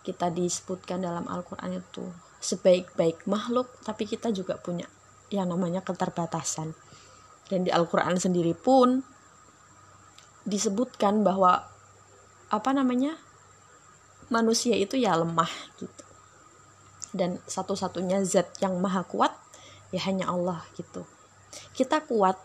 kita 0.00 0.32
disebutkan 0.32 1.04
dalam 1.04 1.28
Al-Quran 1.28 1.76
itu 1.80 2.04
sebaik-baik 2.40 3.28
makhluk 3.28 3.68
tapi 3.84 4.08
kita 4.08 4.32
juga 4.32 4.56
punya 4.56 4.88
yang 5.28 5.52
namanya 5.52 5.84
keterbatasan. 5.84 6.72
Dan 7.50 7.66
di 7.66 7.70
Al-Quran 7.70 8.16
sendiri 8.16 8.54
pun 8.54 9.02
disebutkan 10.46 11.20
bahwa 11.20 11.66
apa 12.50 12.70
namanya 12.72 13.18
manusia 14.32 14.74
itu 14.78 14.96
ya 14.96 15.18
lemah 15.18 15.50
gitu. 15.78 16.04
Dan 17.10 17.42
satu-satunya 17.44 18.22
zat 18.22 18.54
yang 18.62 18.78
maha 18.78 19.02
kuat 19.02 19.34
ya 19.90 20.00
hanya 20.06 20.30
Allah 20.30 20.62
gitu. 20.78 21.04
Kita 21.74 22.06
kuat 22.06 22.38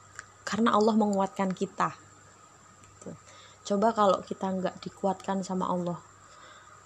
karena 0.43 0.74
Allah 0.74 0.97
menguatkan 0.97 1.53
kita. 1.53 1.93
Coba 3.65 3.97
kalau 3.97 4.21
kita 4.21 4.45
nggak 4.45 4.77
dikuatkan 4.81 5.41
sama 5.41 5.65
Allah 5.65 5.97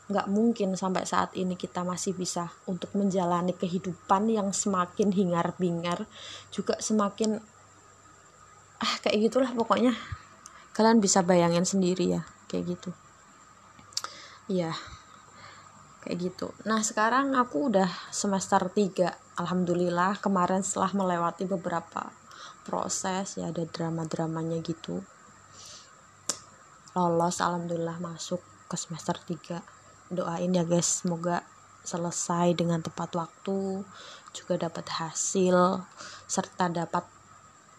nggak 0.10 0.26
mungkin 0.26 0.74
sampai 0.74 1.06
saat 1.06 1.38
ini 1.38 1.54
kita 1.54 1.86
masih 1.86 2.18
bisa 2.18 2.50
untuk 2.66 2.90
menjalani 2.98 3.54
kehidupan 3.54 4.26
yang 4.34 4.50
semakin 4.50 5.14
hingar 5.14 5.54
bingar 5.62 6.10
juga 6.50 6.74
semakin 6.82 7.38
ah 8.82 8.94
kayak 9.06 9.30
gitulah 9.30 9.54
pokoknya. 9.54 9.94
Kalian 10.74 10.98
bisa 10.98 11.22
bayangin 11.22 11.64
sendiri 11.68 12.18
ya 12.18 12.22
kayak 12.50 12.74
gitu. 12.74 12.90
Iya 14.50 14.74
kayak 16.02 16.18
gitu. 16.26 16.56
Nah 16.66 16.82
sekarang 16.82 17.38
aku 17.38 17.70
udah 17.70 17.90
semester 18.10 18.58
3 18.66 19.38
alhamdulillah 19.38 20.18
kemarin 20.18 20.66
setelah 20.66 20.96
melewati 20.96 21.46
beberapa 21.46 22.10
proses 22.66 23.38
ya 23.38 23.54
ada 23.54 23.62
drama-dramanya 23.68 24.58
gitu. 24.66 25.06
Lolos 26.98 27.38
alhamdulillah 27.44 28.02
masuk 28.02 28.42
ke 28.66 28.76
semester 28.80 29.14
3 29.22 29.79
doain 30.10 30.52
ya 30.54 30.66
guys. 30.66 31.06
Semoga 31.06 31.46
selesai 31.86 32.54
dengan 32.58 32.84
tepat 32.84 33.16
waktu 33.16 33.82
juga 34.36 34.70
dapat 34.70 34.86
hasil 34.90 35.86
serta 36.30 36.70
dapat 36.70 37.06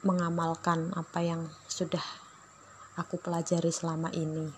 mengamalkan 0.03 0.91
apa 0.97 1.21
yang 1.21 1.47
sudah 1.69 2.03
aku 2.97 3.21
pelajari 3.21 3.71
selama 3.71 4.09
ini. 4.16 4.49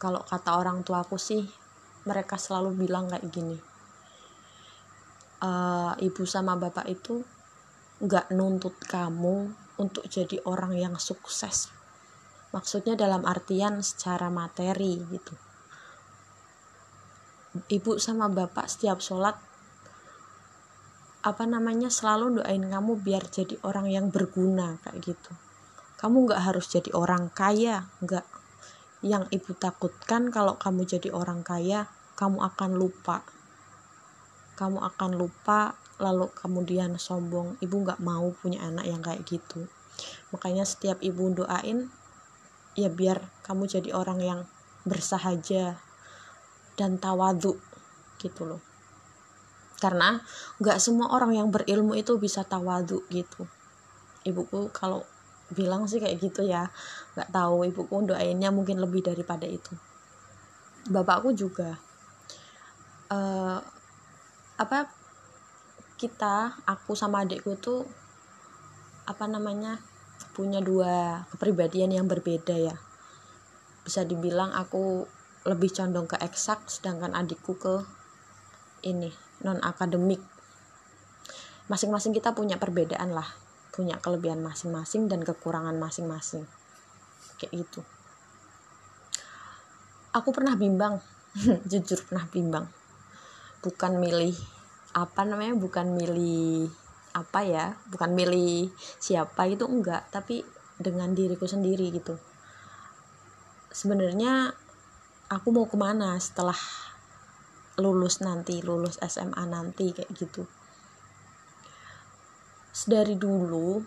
Kalau 0.00 0.24
kata 0.24 0.56
orang 0.58 0.82
tuaku 0.82 1.20
sih 1.20 1.44
mereka 2.08 2.38
selalu 2.38 2.86
bilang 2.86 3.10
kayak 3.10 3.26
gini 3.32 3.58
e, 5.40 5.50
ibu 6.04 6.22
sama 6.24 6.56
bapak 6.56 6.86
itu 6.88 7.24
nggak 8.00 8.32
nuntut 8.36 8.76
kamu 8.84 9.52
untuk 9.80 10.04
jadi 10.08 10.40
orang 10.44 10.76
yang 10.76 10.94
sukses. 11.00 11.72
Maksudnya 12.52 12.96
dalam 12.96 13.24
artian 13.28 13.84
secara 13.84 14.32
materi 14.32 15.00
gitu 15.12 15.45
ibu 17.68 17.96
sama 18.00 18.26
bapak 18.28 18.68
setiap 18.68 19.00
sholat 19.00 19.36
apa 21.26 21.42
namanya 21.42 21.90
selalu 21.90 22.38
doain 22.38 22.62
kamu 22.62 23.02
biar 23.02 23.26
jadi 23.26 23.58
orang 23.66 23.90
yang 23.90 24.14
berguna 24.14 24.78
kayak 24.86 25.10
gitu. 25.10 25.34
Kamu 25.98 26.22
nggak 26.30 26.38
harus 26.38 26.70
jadi 26.70 26.94
orang 26.94 27.34
kaya 27.34 27.90
nggak. 27.98 28.22
Yang 29.02 29.26
ibu 29.34 29.50
takutkan 29.58 30.30
kalau 30.30 30.54
kamu 30.54 30.86
jadi 30.86 31.10
orang 31.10 31.42
kaya 31.42 31.90
kamu 32.14 32.46
akan 32.46 32.78
lupa. 32.78 33.26
Kamu 34.54 34.78
akan 34.78 35.18
lupa 35.18 35.74
lalu 35.98 36.30
kemudian 36.30 36.94
sombong. 36.94 37.58
Ibu 37.58 37.74
nggak 37.74 38.00
mau 38.06 38.30
punya 38.30 38.62
anak 38.62 38.86
yang 38.86 39.02
kayak 39.02 39.26
gitu. 39.26 39.66
Makanya 40.30 40.62
setiap 40.62 41.02
ibu 41.02 41.26
doain 41.34 41.90
ya 42.78 42.86
biar 42.86 43.18
kamu 43.42 43.66
jadi 43.66 43.90
orang 43.98 44.22
yang 44.22 44.40
bersahaja 44.86 45.82
dan 46.76 47.00
tawadu 47.00 47.56
gitu 48.20 48.44
loh. 48.44 48.62
Karena 49.76 50.20
nggak 50.60 50.78
semua 50.80 51.12
orang 51.12 51.36
yang 51.36 51.48
berilmu 51.52 51.96
itu 51.96 52.16
bisa 52.16 52.44
tawadu 52.44 53.04
gitu. 53.12 53.48
Ibuku 54.24 54.72
kalau 54.72 55.04
bilang 55.52 55.86
sih 55.86 56.00
kayak 56.00 56.20
gitu 56.20 56.44
ya 56.44 56.68
nggak 57.16 57.32
tahu. 57.32 57.68
Ibuku 57.68 58.08
doainnya 58.08 58.52
mungkin 58.52 58.80
lebih 58.80 59.04
daripada 59.04 59.44
itu. 59.44 59.72
Bapakku 60.86 61.34
juga 61.34 61.76
uh, 63.10 63.58
apa 64.56 64.88
kita 65.96 66.60
aku 66.68 66.92
sama 66.92 67.24
adikku 67.24 67.56
tuh 67.56 67.84
apa 69.08 69.24
namanya 69.28 69.80
punya 70.36 70.60
dua 70.60 71.24
kepribadian 71.32 71.92
yang 71.92 72.06
berbeda 72.08 72.56
ya. 72.56 72.76
Bisa 73.84 74.02
dibilang 74.02 74.52
aku 74.52 75.08
lebih 75.46 75.70
condong 75.70 76.10
ke 76.10 76.18
eksak 76.18 76.66
sedangkan 76.66 77.14
adikku 77.14 77.54
ke 77.56 77.86
ini 78.82 79.14
non 79.46 79.62
akademik 79.62 80.20
masing-masing 81.70 82.10
kita 82.14 82.34
punya 82.34 82.58
perbedaan 82.58 83.14
lah 83.14 83.46
punya 83.76 84.00
kelebihan 84.00 84.40
masing-masing 84.40 85.04
dan 85.12 85.20
kekurangan 85.20 85.76
masing-masing. 85.76 86.48
Kayak 87.36 87.68
gitu. 87.68 87.80
Aku 90.16 90.32
pernah 90.32 90.56
bimbang 90.56 91.04
jujur 91.70 92.00
pernah 92.08 92.24
bimbang. 92.32 92.64
Bukan 93.60 94.00
milih 94.00 94.32
apa 94.96 95.28
namanya 95.28 95.52
bukan 95.60 95.92
milih 95.92 96.72
apa 97.12 97.44
ya 97.44 97.76
bukan 97.92 98.16
milih 98.16 98.72
siapa 98.96 99.44
itu 99.44 99.68
enggak. 99.68 100.08
Tapi 100.08 100.40
dengan 100.80 101.12
diriku 101.12 101.44
sendiri 101.44 101.92
gitu. 101.92 102.16
Sebenarnya 103.68 104.56
aku 105.26 105.48
mau 105.50 105.66
ke 105.66 105.74
mana 105.74 106.14
setelah 106.22 106.56
lulus 107.76 108.22
nanti 108.22 108.62
lulus 108.62 108.96
SMA 109.02 109.42
nanti 109.46 109.92
kayak 109.92 110.10
gitu. 110.14 110.46
Dari 112.86 113.18
dulu 113.18 113.82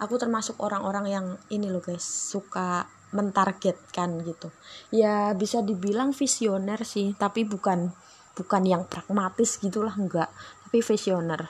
aku 0.00 0.14
termasuk 0.16 0.56
orang-orang 0.64 1.06
yang 1.12 1.26
ini 1.52 1.68
loh 1.68 1.84
guys 1.84 2.02
suka 2.02 2.88
mentargetkan 3.12 4.24
gitu. 4.24 4.48
Ya 4.94 5.34
bisa 5.36 5.60
dibilang 5.60 6.16
visioner 6.16 6.80
sih 6.86 7.12
tapi 7.14 7.44
bukan 7.44 7.92
bukan 8.32 8.62
yang 8.64 8.82
pragmatis 8.88 9.60
gitulah 9.60 9.92
enggak. 9.92 10.32
Tapi 10.66 10.80
visioner. 10.80 11.44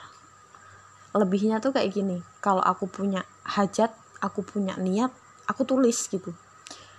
Lebihnya 1.15 1.63
tuh 1.63 1.71
kayak 1.71 1.91
gini 1.95 2.19
kalau 2.43 2.61
aku 2.61 2.91
punya 2.91 3.23
hajat 3.47 3.95
aku 4.19 4.43
punya 4.43 4.75
niat 4.75 5.15
aku 5.47 5.63
tulis 5.63 5.97
gitu. 6.11 6.35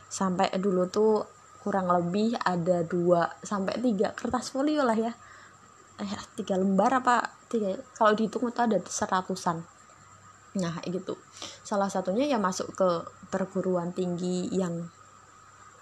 Sampai 0.08 0.48
dulu 0.56 0.88
tuh 0.88 1.41
kurang 1.62 1.86
lebih 1.86 2.34
ada 2.42 2.82
dua 2.82 3.30
sampai 3.38 3.78
tiga 3.78 4.10
kertas 4.18 4.50
folio 4.50 4.82
lah 4.82 4.98
ya. 4.98 5.12
Eh 6.02 6.10
tiga 6.34 6.58
lembar 6.58 6.98
apa? 6.98 7.30
Tiga 7.46 7.78
kalau 7.94 8.18
dihitung 8.18 8.50
itu 8.50 8.58
ada 8.58 8.82
seratusan. 8.82 9.62
Nah 10.58 10.74
gitu. 10.82 11.14
Salah 11.62 11.86
satunya 11.86 12.26
ya 12.26 12.42
masuk 12.42 12.74
ke 12.74 12.88
perguruan 13.30 13.94
tinggi 13.94 14.50
yang 14.50 14.90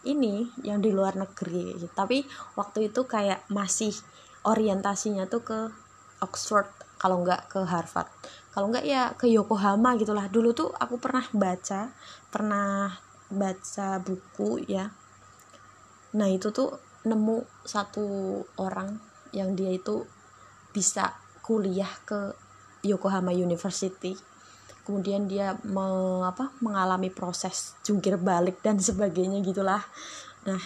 ini 0.05 0.53
yang 0.61 0.85
di 0.85 0.93
luar 0.93 1.17
negeri. 1.17 1.81
Tapi 1.97 2.29
waktu 2.61 2.93
itu 2.93 3.09
kayak 3.09 3.49
masih 3.49 3.97
orientasinya 4.45 5.25
tuh 5.33 5.43
ke 5.43 5.59
Oxford 6.21 6.69
kalau 7.01 7.25
nggak 7.25 7.49
ke 7.49 7.65
Harvard. 7.65 8.13
Kalau 8.53 8.69
nggak 8.69 8.85
ya 8.85 9.17
ke 9.17 9.25
Yokohama 9.33 9.97
gitulah. 9.97 10.29
Dulu 10.29 10.53
tuh 10.53 10.69
aku 10.77 11.01
pernah 11.01 11.25
baca 11.33 11.89
pernah 12.29 12.93
baca 13.31 14.03
buku 14.03 14.67
ya 14.67 14.91
nah 16.17 16.27
itu 16.27 16.51
tuh 16.51 16.75
nemu 17.07 17.65
satu 17.65 18.07
orang 18.61 18.99
yang 19.33 19.55
dia 19.57 19.73
itu 19.73 20.05
bisa 20.75 21.17
kuliah 21.41 21.91
ke 22.07 22.35
Yokohama 22.85 23.33
University. 23.33 24.17
Kemudian 24.85 25.29
dia 25.31 25.55
me, 25.63 26.21
apa 26.25 26.51
mengalami 26.65 27.13
proses 27.13 27.79
jungkir 27.85 28.17
balik 28.19 28.61
dan 28.65 28.81
sebagainya 28.89 29.41
gitulah. 29.45 29.83
Nah 30.47 30.61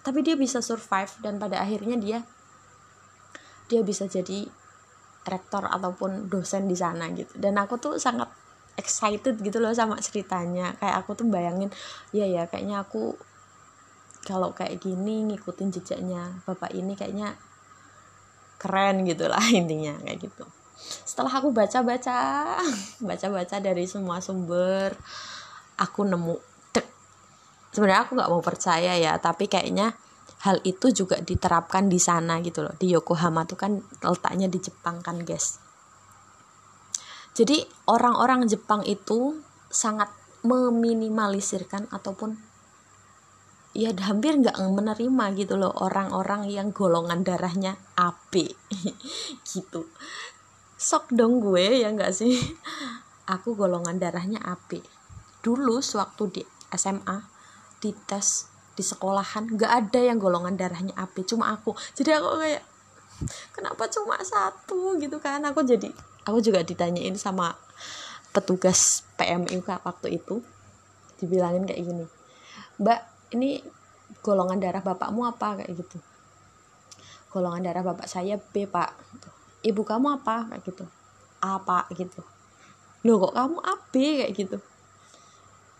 tapi 0.00 0.24
dia 0.24 0.34
bisa 0.36 0.64
survive 0.64 1.12
dan 1.20 1.36
pada 1.36 1.60
akhirnya 1.60 1.96
dia 2.00 2.18
dia 3.68 3.84
bisa 3.84 4.08
jadi 4.08 4.48
rektor 5.28 5.68
ataupun 5.68 6.32
dosen 6.32 6.66
di 6.66 6.74
sana 6.74 7.12
gitu. 7.12 7.36
Dan 7.36 7.60
aku 7.60 7.76
tuh 7.76 7.94
sangat 8.00 8.26
excited 8.80 9.38
gitu 9.38 9.60
loh 9.60 9.70
sama 9.76 10.00
ceritanya. 10.00 10.74
Kayak 10.80 11.04
aku 11.04 11.10
tuh 11.20 11.26
bayangin 11.28 11.70
ya 12.10 12.26
ya 12.26 12.48
kayaknya 12.48 12.82
aku 12.82 13.14
kalau 14.24 14.52
kayak 14.52 14.80
gini 14.80 15.24
ngikutin 15.32 15.72
jejaknya 15.72 16.44
bapak 16.44 16.76
ini 16.76 16.92
kayaknya 16.94 17.34
keren 18.60 19.08
gitu 19.08 19.26
lah 19.26 19.42
intinya 19.58 19.96
kayak 20.04 20.20
gitu. 20.20 20.44
Setelah 20.80 21.32
aku 21.40 21.52
baca-baca 21.52 22.18
baca-baca 23.08 23.56
dari 23.60 23.84
semua 23.88 24.20
sumber 24.20 24.96
aku 25.80 26.04
nemu 26.04 26.36
sebenarnya 27.70 28.02
aku 28.02 28.18
nggak 28.18 28.30
mau 28.30 28.42
percaya 28.42 28.98
ya 28.98 29.14
tapi 29.22 29.46
kayaknya 29.46 29.94
hal 30.42 30.58
itu 30.66 30.90
juga 30.90 31.20
diterapkan 31.20 31.88
di 31.88 32.00
sana 32.00 32.40
gitu 32.40 32.64
loh. 32.64 32.74
Di 32.76 32.88
Yokohama 32.92 33.44
tuh 33.44 33.60
kan 33.60 33.80
letaknya 34.00 34.48
di 34.48 34.58
Jepang 34.60 35.04
kan 35.04 35.20
guys. 35.24 35.60
Jadi 37.36 37.62
orang-orang 37.86 38.48
Jepang 38.48 38.82
itu 38.84 39.38
sangat 39.70 40.10
meminimalisirkan 40.42 41.92
ataupun 41.92 42.49
ya 43.70 43.94
hampir 43.94 44.34
nggak 44.34 44.58
menerima 44.58 45.24
gitu 45.38 45.54
loh 45.54 45.70
orang-orang 45.78 46.50
yang 46.50 46.74
golongan 46.74 47.22
darahnya 47.22 47.78
AB 47.94 48.50
gitu. 49.50 49.86
Sok 50.80 51.12
dong 51.14 51.38
gue 51.38 51.84
ya 51.84 51.94
nggak 51.94 52.10
sih? 52.10 52.34
Aku 53.34 53.54
golongan 53.54 54.02
darahnya 54.02 54.42
AB 54.42 54.82
dulu 55.40 55.80
sewaktu 55.80 56.22
di 56.28 56.42
SMA 56.76 57.24
di 57.80 57.96
tes 58.04 58.50
di 58.76 58.84
sekolahan 58.84 59.48
nggak 59.56 59.72
ada 59.72 60.00
yang 60.02 60.18
golongan 60.20 60.58
darahnya 60.58 60.92
AB 60.98 61.22
cuma 61.24 61.54
aku. 61.54 61.72
Jadi 61.94 62.10
aku 62.12 62.42
kayak 62.42 62.64
kenapa 63.54 63.86
cuma 63.86 64.18
satu 64.20 64.98
gitu 64.98 65.16
kan? 65.22 65.40
Aku 65.46 65.62
jadi 65.62 65.88
aku 66.26 66.42
juga 66.42 66.66
ditanyain 66.66 67.14
sama 67.14 67.54
petugas 68.34 69.06
PMI 69.14 69.62
waktu 69.62 70.18
itu. 70.18 70.42
Dibilangin 71.22 71.68
kayak 71.70 71.82
gini 71.86 72.06
mbak 72.80 73.00
ini 73.30 73.62
golongan 74.22 74.58
darah 74.58 74.82
bapakmu 74.82 75.22
apa? 75.26 75.62
Kayak 75.62 75.86
gitu. 75.86 75.98
Golongan 77.30 77.62
darah 77.62 77.82
bapak 77.86 78.10
saya 78.10 78.36
B 78.38 78.66
pak. 78.66 78.90
Ibu 79.62 79.82
kamu 79.86 80.22
apa? 80.22 80.50
Kayak 80.50 80.62
gitu. 80.66 80.84
A 81.42 81.62
pak. 81.62 81.90
Gitu. 81.94 82.20
Loh 83.06 83.16
kok 83.28 83.34
kamu 83.38 83.56
AB 83.62 83.94
kayak 83.94 84.32
gitu. 84.34 84.58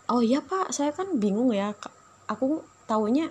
Oh 0.07 0.23
iya 0.23 0.39
pak. 0.39 0.71
Saya 0.71 0.95
kan 0.95 1.19
bingung 1.19 1.51
ya. 1.51 1.75
Aku 2.31 2.63
taunya 2.87 3.27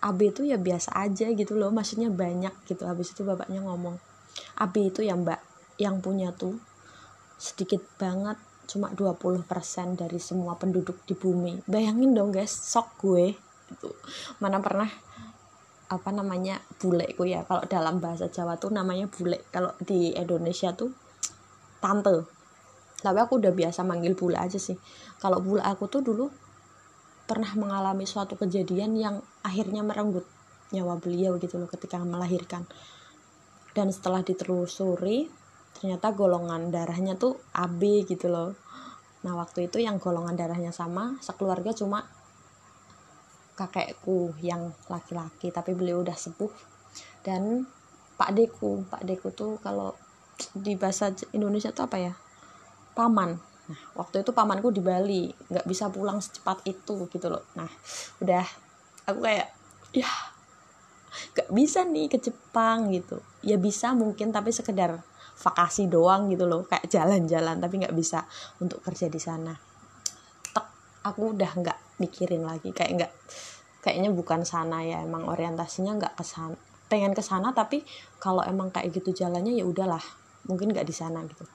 AB 0.00 0.32
itu 0.32 0.44
ya 0.44 0.60
biasa 0.60 0.92
aja 1.00 1.32
gitu 1.32 1.56
loh. 1.56 1.72
Maksudnya 1.72 2.12
banyak 2.12 2.52
gitu. 2.68 2.84
Habis 2.84 3.16
itu 3.16 3.24
bapaknya 3.24 3.64
ngomong 3.64 3.96
AB 4.60 4.92
itu 4.92 5.00
ya 5.00 5.16
mbak. 5.16 5.40
Yang 5.80 5.96
punya 6.04 6.28
tuh 6.36 6.60
sedikit 7.40 7.80
banget 7.96 8.36
cuma 8.70 8.94
20% 8.94 9.42
dari 9.98 10.22
semua 10.22 10.54
penduduk 10.54 11.02
di 11.02 11.18
bumi. 11.18 11.66
Bayangin 11.66 12.14
dong 12.14 12.30
guys 12.30 12.54
sok 12.54 13.02
gue 13.02 13.34
gitu 13.70 13.90
mana 14.38 14.58
pernah 14.62 14.90
apa 15.90 16.10
namanya 16.14 16.62
buleku 16.78 17.26
ya. 17.26 17.42
Kalau 17.42 17.66
dalam 17.66 17.98
bahasa 17.98 18.30
Jawa 18.30 18.54
tuh 18.62 18.70
namanya 18.70 19.10
bule. 19.10 19.42
Kalau 19.50 19.74
di 19.82 20.14
Indonesia 20.14 20.70
tuh 20.70 20.94
tante. 21.82 22.22
Tapi 23.02 23.18
aku 23.18 23.42
udah 23.42 23.50
biasa 23.50 23.82
manggil 23.82 24.14
bule 24.14 24.38
aja 24.38 24.56
sih. 24.56 24.78
Kalau 25.18 25.42
bule 25.42 25.66
aku 25.66 25.90
tuh 25.90 26.06
dulu 26.06 26.30
pernah 27.26 27.50
mengalami 27.58 28.06
suatu 28.06 28.38
kejadian 28.38 28.94
yang 28.94 29.18
akhirnya 29.42 29.82
merenggut 29.82 30.26
nyawa 30.70 31.02
beliau 31.02 31.34
gitu 31.42 31.58
loh 31.58 31.66
ketika 31.66 31.98
melahirkan. 31.98 32.70
Dan 33.74 33.90
setelah 33.90 34.22
ditelusuri 34.22 35.26
ternyata 35.80 36.12
golongan 36.12 36.68
darahnya 36.68 37.16
tuh 37.16 37.40
AB 37.56 38.04
gitu 38.04 38.28
loh. 38.28 38.52
Nah 39.24 39.32
waktu 39.40 39.72
itu 39.72 39.80
yang 39.80 39.96
golongan 39.96 40.36
darahnya 40.36 40.76
sama 40.76 41.16
sekeluarga 41.24 41.72
cuma 41.72 42.04
kakekku 43.56 44.36
yang 44.44 44.72
laki-laki 44.88 45.52
tapi 45.52 45.76
beliau 45.76 46.00
udah 46.00 46.16
sepuh 46.16 46.48
dan 47.20 47.68
pak 48.16 48.32
deku 48.32 48.88
pak 48.88 49.04
deku 49.04 49.32
tuh 49.32 49.60
kalau 49.60 49.92
di 50.56 50.76
bahasa 50.76 51.12
Indonesia 51.32 51.72
tuh 51.72 51.88
apa 51.88 51.96
ya? 51.96 52.12
Paman. 52.92 53.40
Nah 53.68 53.80
waktu 53.96 54.20
itu 54.20 54.36
pamanku 54.36 54.72
di 54.72 54.84
Bali 54.84 55.32
nggak 55.48 55.64
bisa 55.64 55.88
pulang 55.88 56.20
secepat 56.20 56.64
itu 56.68 57.08
gitu 57.08 57.26
loh. 57.28 57.44
Nah 57.56 57.68
udah 58.20 58.44
aku 59.08 59.20
kayak 59.24 59.48
ya 59.96 60.08
nggak 61.36 61.48
bisa 61.52 61.84
nih 61.84 62.08
ke 62.08 62.20
Jepang 62.20 62.92
gitu. 62.92 63.20
Ya 63.44 63.56
bisa 63.56 63.92
mungkin 63.92 64.32
tapi 64.32 64.52
sekedar 64.52 65.00
vakasi 65.40 65.88
doang 65.88 66.28
gitu 66.28 66.44
loh 66.44 66.68
kayak 66.68 66.84
jalan-jalan 66.92 67.56
tapi 67.56 67.80
nggak 67.80 67.96
bisa 67.96 68.28
untuk 68.60 68.84
kerja 68.84 69.08
di 69.08 69.16
sana. 69.16 69.56
Tek, 70.52 70.66
aku 71.08 71.32
udah 71.32 71.50
nggak 71.56 71.78
mikirin 72.04 72.44
lagi 72.44 72.76
kayak 72.76 72.90
nggak 73.00 73.12
kayaknya 73.80 74.12
bukan 74.12 74.44
sana 74.44 74.84
ya 74.84 75.00
emang 75.00 75.24
orientasinya 75.24 75.96
nggak 75.96 76.14
ke 76.20 76.24
sana 76.24 76.56
pengen 76.90 77.14
ke 77.14 77.22
sana 77.22 77.54
tapi 77.54 77.86
kalau 78.18 78.42
emang 78.42 78.74
kayak 78.74 78.90
gitu 78.90 79.14
jalannya 79.14 79.54
ya 79.54 79.64
udahlah 79.64 80.02
mungkin 80.50 80.74
nggak 80.74 80.84
di 80.84 80.92
sana 80.92 81.22
gitu. 81.22 81.46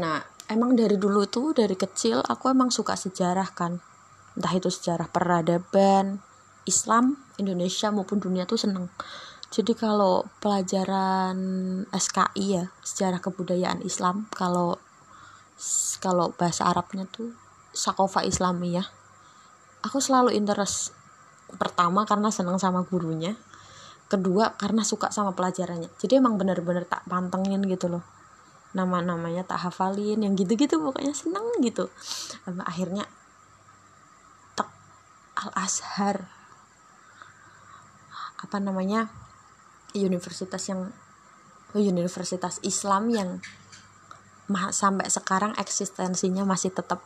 Nah 0.00 0.24
emang 0.48 0.72
dari 0.72 0.96
dulu 0.96 1.28
tuh 1.28 1.52
dari 1.52 1.76
kecil 1.76 2.24
aku 2.24 2.48
emang 2.48 2.72
suka 2.72 2.96
sejarah 2.96 3.52
kan. 3.52 3.78
Entah 4.34 4.56
itu 4.56 4.72
sejarah 4.72 5.06
peradaban 5.12 6.24
Islam 6.64 7.20
Indonesia 7.36 7.92
maupun 7.92 8.22
dunia 8.24 8.48
tuh 8.48 8.56
seneng 8.56 8.88
jadi 9.50 9.74
kalau 9.74 10.30
pelajaran 10.38 11.36
SKI 11.90 12.46
ya 12.54 12.64
sejarah 12.86 13.18
kebudayaan 13.18 13.82
Islam 13.82 14.30
kalau 14.30 14.78
kalau 15.98 16.30
bahasa 16.38 16.70
Arabnya 16.70 17.10
tuh 17.10 17.34
Sakofa 17.74 18.22
Islamiyah. 18.22 18.86
Aku 19.82 19.98
selalu 19.98 20.38
interest 20.38 20.94
pertama 21.50 22.06
karena 22.06 22.30
seneng 22.30 22.62
sama 22.62 22.86
gurunya 22.86 23.34
kedua 24.10 24.54
karena 24.54 24.86
suka 24.86 25.10
sama 25.10 25.34
pelajarannya. 25.34 25.90
Jadi 25.98 26.18
emang 26.18 26.38
bener-bener 26.38 26.86
tak 26.86 27.02
pantengin 27.10 27.62
gitu 27.66 27.90
loh. 27.90 28.06
Nama-namanya 28.74 29.46
tak 29.46 29.66
hafalin 29.66 30.22
yang 30.22 30.38
gitu-gitu 30.38 30.78
pokoknya 30.78 31.10
seneng 31.10 31.46
gitu. 31.62 31.90
Sampai 32.46 32.66
akhirnya 32.66 33.02
tek 34.54 34.70
al 35.42 35.50
azhar 35.58 36.26
apa 38.40 38.56
namanya 38.56 39.10
universitas 39.94 40.62
yang 40.70 40.90
universitas 41.74 42.58
Islam 42.66 43.02
yang 43.10 43.30
sampai 44.74 45.06
sekarang 45.06 45.54
eksistensinya 45.54 46.42
masih 46.42 46.74
tetap 46.74 47.02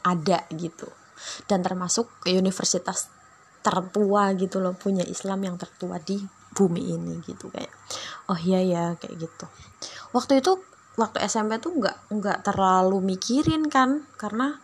ada 0.00 0.48
gitu. 0.52 0.88
Dan 1.48 1.64
termasuk 1.64 2.08
universitas 2.28 3.08
tertua 3.60 4.30
gitu 4.38 4.62
loh 4.62 4.78
punya 4.78 5.02
Islam 5.02 5.42
yang 5.42 5.56
tertua 5.58 5.98
di 5.98 6.22
bumi 6.56 6.96
ini 6.96 7.20
gitu 7.20 7.52
kayak 7.52 7.72
oh 8.32 8.38
iya 8.38 8.62
ya 8.62 8.84
kayak 8.96 9.16
gitu. 9.20 9.46
Waktu 10.16 10.40
itu 10.40 10.56
waktu 10.96 11.20
SMP 11.28 11.60
tuh 11.60 11.76
nggak 11.76 11.96
nggak 12.08 12.38
terlalu 12.46 13.04
mikirin 13.04 13.68
kan 13.68 14.08
karena 14.16 14.56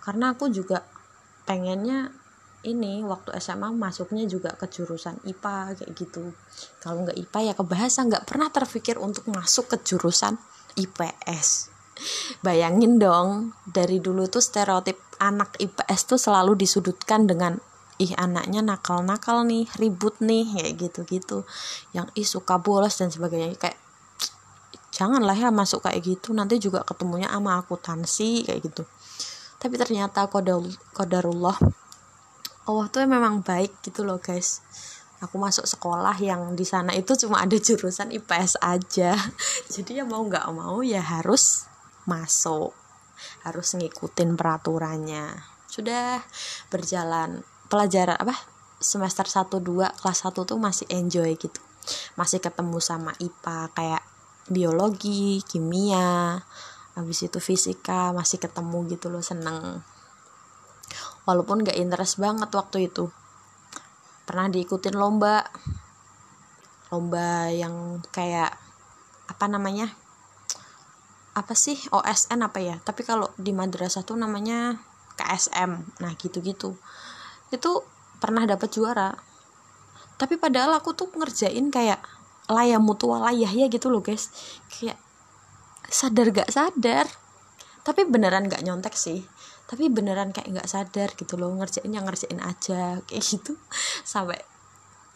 karena 0.00 0.32
aku 0.32 0.48
juga 0.48 0.84
pengennya 1.44 2.12
ini 2.64 3.04
waktu 3.04 3.36
SMA 3.38 3.70
masuknya 3.76 4.24
juga 4.24 4.56
ke 4.56 4.66
jurusan 4.66 5.20
IPA 5.28 5.78
kayak 5.78 5.92
gitu. 5.94 6.32
Kalau 6.80 7.04
nggak 7.04 7.16
IPA 7.16 7.38
ya 7.40 7.54
ke 7.54 7.64
bahasa 7.64 8.02
nggak 8.02 8.24
pernah 8.24 8.48
terpikir 8.48 8.96
untuk 8.98 9.28
masuk 9.28 9.70
ke 9.70 9.76
jurusan 9.84 10.40
IPS 10.74 11.74
bayangin 12.42 12.98
dong 12.98 13.54
dari 13.66 14.02
dulu 14.02 14.26
tuh 14.26 14.42
stereotip 14.42 14.98
anak 15.22 15.54
IPS 15.62 16.00
tuh 16.10 16.18
selalu 16.18 16.58
disudutkan 16.58 17.30
dengan 17.30 17.58
ih 18.02 18.10
anaknya 18.18 18.66
nakal-nakal 18.66 19.46
nih 19.46 19.70
ribut 19.78 20.18
nih 20.18 20.42
kayak 20.50 20.72
gitu-gitu. 20.78 21.46
Yang 21.94 22.06
ih 22.18 22.26
suka 22.26 22.58
bolos 22.58 22.98
dan 22.98 23.14
sebagainya. 23.14 23.54
Kayak 23.54 23.78
janganlah 24.90 25.38
ya 25.38 25.54
masuk 25.54 25.86
kayak 25.86 26.02
gitu 26.02 26.34
nanti 26.34 26.58
juga 26.58 26.82
ketemunya 26.82 27.30
sama 27.30 27.62
akuntansi 27.62 28.50
kayak 28.50 28.60
gitu. 28.66 28.82
Tapi 29.62 29.74
ternyata 29.78 30.26
kodarullah 30.28 31.56
Allah 32.64 32.86
tuh 32.88 33.04
memang 33.04 33.44
baik 33.44 33.84
gitu 33.84 34.08
loh 34.08 34.16
guys. 34.16 34.64
Aku 35.20 35.36
masuk 35.40 35.64
sekolah 35.68 36.16
yang 36.20 36.56
di 36.56 36.64
sana 36.64 36.92
itu 36.96 37.16
cuma 37.16 37.44
ada 37.44 37.56
jurusan 37.56 38.12
IPS 38.12 38.60
aja. 38.60 39.16
Jadi 39.74 40.00
ya 40.00 40.04
mau 40.08 40.24
nggak 40.24 40.48
mau 40.52 40.80
ya 40.80 41.00
harus 41.00 41.68
masuk 42.08 42.72
harus 43.44 43.68
ngikutin 43.76 44.36
peraturannya. 44.36 45.44
Sudah 45.68 46.24
berjalan 46.72 47.44
pelajaran 47.68 48.16
apa 48.16 48.36
semester 48.80 49.24
1 49.24 49.48
2 49.60 50.00
kelas 50.00 50.18
1 50.24 50.32
tuh 50.32 50.58
masih 50.60 50.88
enjoy 50.88 51.36
gitu. 51.36 51.60
Masih 52.16 52.40
ketemu 52.40 52.80
sama 52.80 53.12
IPA 53.20 53.60
kayak 53.76 54.02
biologi 54.48 55.40
kimia 55.48 56.40
habis 56.94 57.26
itu 57.26 57.40
fisika 57.40 58.14
masih 58.14 58.38
ketemu 58.38 58.86
gitu 58.92 59.08
loh 59.10 59.24
seneng 59.24 59.82
walaupun 61.24 61.64
gak 61.64 61.76
interest 61.76 62.20
banget 62.20 62.48
waktu 62.52 62.88
itu. 62.88 63.08
Pernah 64.24 64.48
diikutin 64.52 64.96
lomba. 64.96 65.44
Lomba 66.92 67.50
yang 67.50 68.00
kayak 68.12 68.54
apa 69.24 69.46
namanya 69.48 69.88
apa 71.34 71.56
sih 71.56 71.76
OSN 71.90 72.44
apa 72.44 72.60
ya? 72.62 72.76
Tapi 72.80 73.02
kalau 73.02 73.32
di 73.40 73.50
madrasah 73.50 74.06
tuh 74.06 74.16
namanya 74.16 74.78
KSM 75.18 76.00
nah 76.00 76.12
gitu-gitu. 76.14 76.76
Itu 77.50 77.84
pernah 78.22 78.46
dapat 78.46 78.70
juara. 78.70 79.12
Tapi 80.14 80.38
padahal 80.38 80.78
aku 80.78 80.94
tuh 80.94 81.10
ngerjain 81.10 81.74
kayak 81.74 81.98
layah 82.46 82.78
mutua 82.78 83.18
layah 83.18 83.50
ya 83.50 83.66
gitu 83.66 83.90
loh 83.90 84.04
guys. 84.04 84.30
Kayak 84.70 85.00
sadar 85.90 86.30
gak 86.30 86.52
sadar. 86.52 87.08
Tapi 87.84 88.08
beneran 88.08 88.48
gak 88.48 88.64
nyontek 88.64 88.96
sih 88.96 89.33
tapi 89.64 89.88
beneran 89.88 90.30
kayak 90.30 90.60
gak 90.60 90.68
sadar 90.68 91.08
gitu 91.16 91.40
loh 91.40 91.52
ngerjain 91.56 91.88
yang 91.88 92.04
ngerjain 92.04 92.40
aja 92.40 93.00
kayak 93.08 93.24
gitu. 93.24 93.56
Sampai 94.12 94.40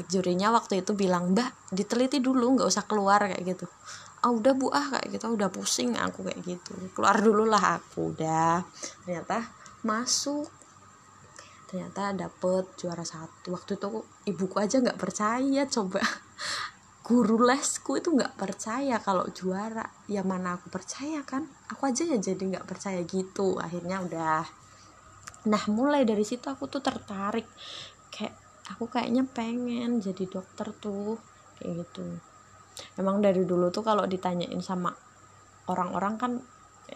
jurinya 0.07 0.55
waktu 0.55 0.87
itu 0.87 0.95
bilang 0.95 1.35
mbak 1.35 1.75
diteliti 1.75 2.23
dulu 2.23 2.55
nggak 2.55 2.69
usah 2.71 2.85
keluar 2.87 3.29
kayak 3.29 3.45
gitu. 3.45 3.67
Ah 4.23 4.31
udah 4.33 4.53
bu 4.57 4.73
ah 4.73 4.87
kayak 4.99 5.19
gitu. 5.19 5.25
Udah 5.35 5.49
pusing 5.53 5.95
aku 5.99 6.27
kayak 6.27 6.41
gitu. 6.47 6.73
Keluar 6.97 7.19
dulu 7.21 7.45
lah 7.45 7.83
aku 7.83 8.15
udah. 8.17 8.65
Ternyata 9.05 9.45
masuk. 9.85 10.49
Ternyata 11.69 12.17
dapet 12.17 12.65
juara 12.81 13.05
satu. 13.05 13.53
Waktu 13.53 13.77
itu 13.77 13.89
ibuku 14.33 14.57
aja 14.57 14.81
nggak 14.81 14.97
percaya 14.97 15.69
coba 15.69 16.01
guru 17.09 17.41
lesku 17.41 17.97
itu 17.97 18.13
nggak 18.13 18.37
percaya 18.37 19.01
kalau 19.01 19.25
juara. 19.33 19.89
Ya 20.05 20.21
mana 20.21 20.61
aku 20.61 20.69
percaya 20.69 21.25
kan? 21.25 21.49
Aku 21.73 21.89
aja 21.89 22.05
ya 22.05 22.21
jadi 22.21 22.37
nggak 22.37 22.69
percaya 22.69 23.01
gitu. 23.09 23.57
Akhirnya 23.57 24.05
udah. 24.05 24.45
Nah 25.49 25.63
mulai 25.73 26.05
dari 26.05 26.29
situ 26.29 26.45
aku 26.53 26.69
tuh 26.69 26.85
tertarik. 26.85 27.49
Kayak 28.13 28.37
aku 28.69 28.93
kayaknya 28.93 29.25
pengen 29.25 30.05
jadi 30.05 30.29
dokter 30.29 30.69
tuh. 30.77 31.17
Kayak 31.57 31.89
gitu. 31.89 32.05
Emang 33.01 33.25
dari 33.25 33.49
dulu 33.49 33.73
tuh 33.73 33.81
kalau 33.81 34.05
ditanyain 34.05 34.61
sama 34.61 34.93
orang-orang 35.73 36.15
kan 36.21 36.33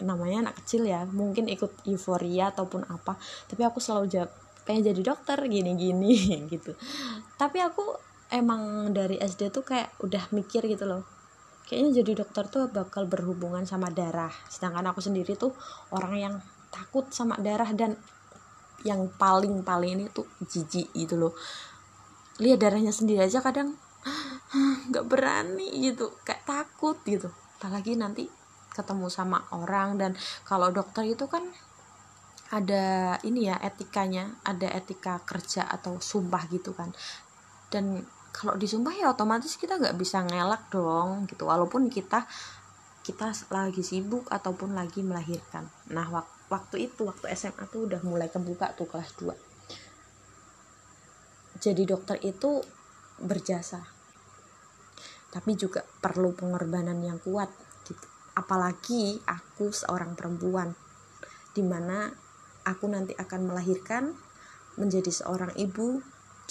namanya 0.01 0.49
anak 0.49 0.61
kecil 0.61 0.89
ya 0.89 1.05
mungkin 1.09 1.49
ikut 1.49 1.89
euforia 1.89 2.53
ataupun 2.53 2.85
apa. 2.85 3.17
Tapi 3.49 3.65
aku 3.65 3.81
selalu 3.81 4.05
jawab 4.13 4.29
pengen 4.61 4.93
jadi 4.93 5.01
dokter 5.01 5.41
gini-gini 5.49 6.13
gitu. 6.53 6.77
Tapi 7.33 7.65
aku 7.65 8.12
emang 8.31 8.93
dari 8.95 9.19
SD 9.19 9.51
tuh 9.51 9.65
kayak 9.65 9.97
udah 10.03 10.31
mikir 10.31 10.63
gitu 10.69 10.85
loh. 10.87 11.03
Kayaknya 11.63 12.03
jadi 12.03 12.11
dokter 12.23 12.43
tuh 12.51 12.67
bakal 12.69 13.07
berhubungan 13.07 13.63
sama 13.63 13.89
darah. 13.89 14.31
Sedangkan 14.51 14.83
aku 14.91 14.99
sendiri 14.99 15.33
tuh 15.39 15.55
orang 15.95 16.13
yang 16.15 16.35
takut 16.69 17.07
sama 17.09 17.39
darah 17.39 17.71
dan 17.71 17.95
yang 18.83 19.07
paling 19.15 19.63
paling 19.63 19.95
ini 19.95 20.05
tuh 20.11 20.27
jijik 20.43 20.91
gitu 20.91 21.15
loh. 21.15 21.33
Lihat 22.43 22.59
darahnya 22.59 22.91
sendiri 22.91 23.23
aja 23.23 23.39
kadang 23.39 23.79
nggak 24.91 25.05
berani 25.07 25.71
gitu 25.79 26.11
kayak 26.27 26.43
takut 26.43 26.99
gitu. 27.07 27.31
Apalagi 27.57 27.95
nanti 27.95 28.27
ketemu 28.73 29.07
sama 29.07 29.39
orang 29.53 29.95
dan 29.95 30.11
kalau 30.43 30.73
dokter 30.73 31.05
itu 31.07 31.29
kan 31.29 31.45
ada 32.53 33.17
ini 33.25 33.49
ya 33.49 33.57
etikanya 33.61 34.37
ada 34.45 34.69
etika 34.69 35.21
kerja 35.25 35.65
atau 35.65 35.97
sumpah 35.97 36.45
gitu 36.53 36.73
kan 36.77 36.93
dan 37.73 38.05
kalau 38.29 38.53
disumpah 38.53 38.93
ya 38.93 39.09
otomatis 39.09 39.57
kita 39.57 39.81
nggak 39.81 39.97
bisa 39.97 40.21
ngelak 40.21 40.69
dong 40.69 41.25
gitu. 41.25 41.49
Walaupun 41.49 41.89
kita 41.89 42.29
kita 43.01 43.33
lagi 43.49 43.81
sibuk 43.81 44.29
ataupun 44.29 44.77
lagi 44.77 45.01
melahirkan. 45.01 45.65
Nah 45.89 46.05
wak 46.13 46.29
waktu 46.53 46.85
itu 46.93 47.09
waktu 47.09 47.33
SMA 47.33 47.65
tuh 47.73 47.89
udah 47.89 48.05
mulai 48.05 48.29
kebuka 48.29 48.77
tuh 48.77 48.85
kelas 48.85 49.17
2 49.17 49.53
jadi 51.63 51.87
dokter 51.87 52.19
itu 52.27 52.59
berjasa. 53.23 53.87
Tapi 55.31 55.55
juga 55.55 55.79
perlu 56.03 56.35
pengorbanan 56.35 56.99
yang 56.99 57.23
kuat 57.23 57.47
gitu. 57.87 58.03
Apalagi 58.35 59.23
aku 59.23 59.71
seorang 59.71 60.19
perempuan 60.19 60.75
di 61.55 61.63
mana 61.63 62.11
aku 62.67 62.91
nanti 62.91 63.15
akan 63.15 63.47
melahirkan 63.47 64.11
menjadi 64.75 65.07
seorang 65.07 65.55
ibu 65.55 66.03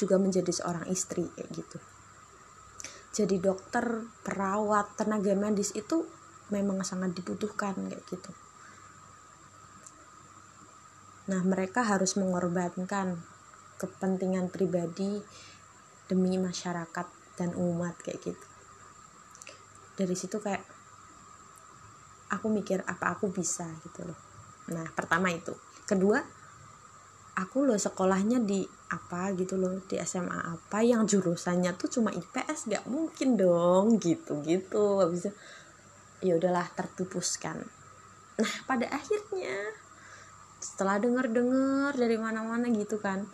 juga 0.02 0.18
menjadi 0.18 0.50
seorang 0.50 0.90
istri 0.90 1.30
kayak 1.38 1.50
gitu. 1.54 1.78
Jadi 3.14 3.38
dokter 3.38 4.02
perawat 4.26 4.98
tenaga 4.98 5.30
medis 5.38 5.70
itu 5.78 6.02
memang 6.50 6.82
sangat 6.82 7.14
dibutuhkan 7.14 7.78
kayak 7.86 8.02
gitu. 8.10 8.32
Nah 11.30 11.38
mereka 11.46 11.86
harus 11.86 12.18
mengorbankan 12.18 13.22
kepentingan 13.78 14.50
pribadi 14.50 15.22
demi 16.10 16.34
masyarakat 16.40 17.06
dan 17.38 17.54
umat 17.54 17.94
kayak 18.02 18.20
gitu. 18.26 18.46
Dari 19.94 20.16
situ 20.18 20.42
kayak 20.42 20.64
aku 22.32 22.48
mikir 22.48 22.82
apa 22.88 23.14
aku 23.14 23.30
bisa 23.30 23.68
gitu 23.86 24.08
loh. 24.08 24.18
Nah 24.72 24.88
pertama 24.96 25.30
itu. 25.30 25.52
Kedua 25.84 26.41
aku 27.42 27.66
loh 27.66 27.76
sekolahnya 27.76 28.38
di 28.42 28.62
apa 28.92 29.34
gitu 29.34 29.58
loh 29.58 29.82
di 29.90 29.98
SMA 29.98 30.38
apa 30.54 30.84
yang 30.86 31.02
jurusannya 31.08 31.74
tuh 31.74 31.90
cuma 31.90 32.14
IPS 32.14 32.70
gak 32.70 32.84
mungkin 32.86 33.34
dong 33.34 33.98
gitu 33.98 34.38
gitu 34.46 35.02
habis 35.02 35.26
ya 36.22 36.38
udahlah 36.38 36.70
tertupuskan. 36.78 37.66
Nah 38.38 38.54
pada 38.64 38.86
akhirnya 38.88 39.74
setelah 40.62 41.02
denger 41.02 41.26
dengar 41.34 41.92
dari 41.98 42.14
mana-mana 42.14 42.70
gitu 42.70 43.02
kan 43.02 43.26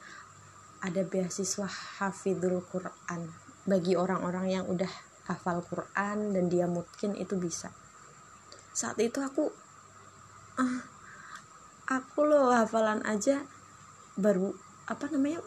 ada 0.80 1.04
beasiswa 1.04 1.68
hafidul 2.00 2.64
Quran. 2.72 3.28
Bagi 3.68 4.00
orang-orang 4.00 4.48
yang 4.48 4.64
udah 4.64 4.88
hafal 5.28 5.60
Quran 5.60 6.32
dan 6.32 6.48
dia 6.48 6.64
mungkin 6.64 7.12
itu 7.12 7.36
bisa. 7.36 7.68
Saat 8.72 8.96
itu 9.02 9.20
aku 9.20 9.52
ah 10.56 10.88
aku 11.88 12.24
loh 12.24 12.48
hafalan 12.56 13.04
aja 13.04 13.44
baru 14.18 14.50
apa 14.90 15.06
namanya 15.14 15.38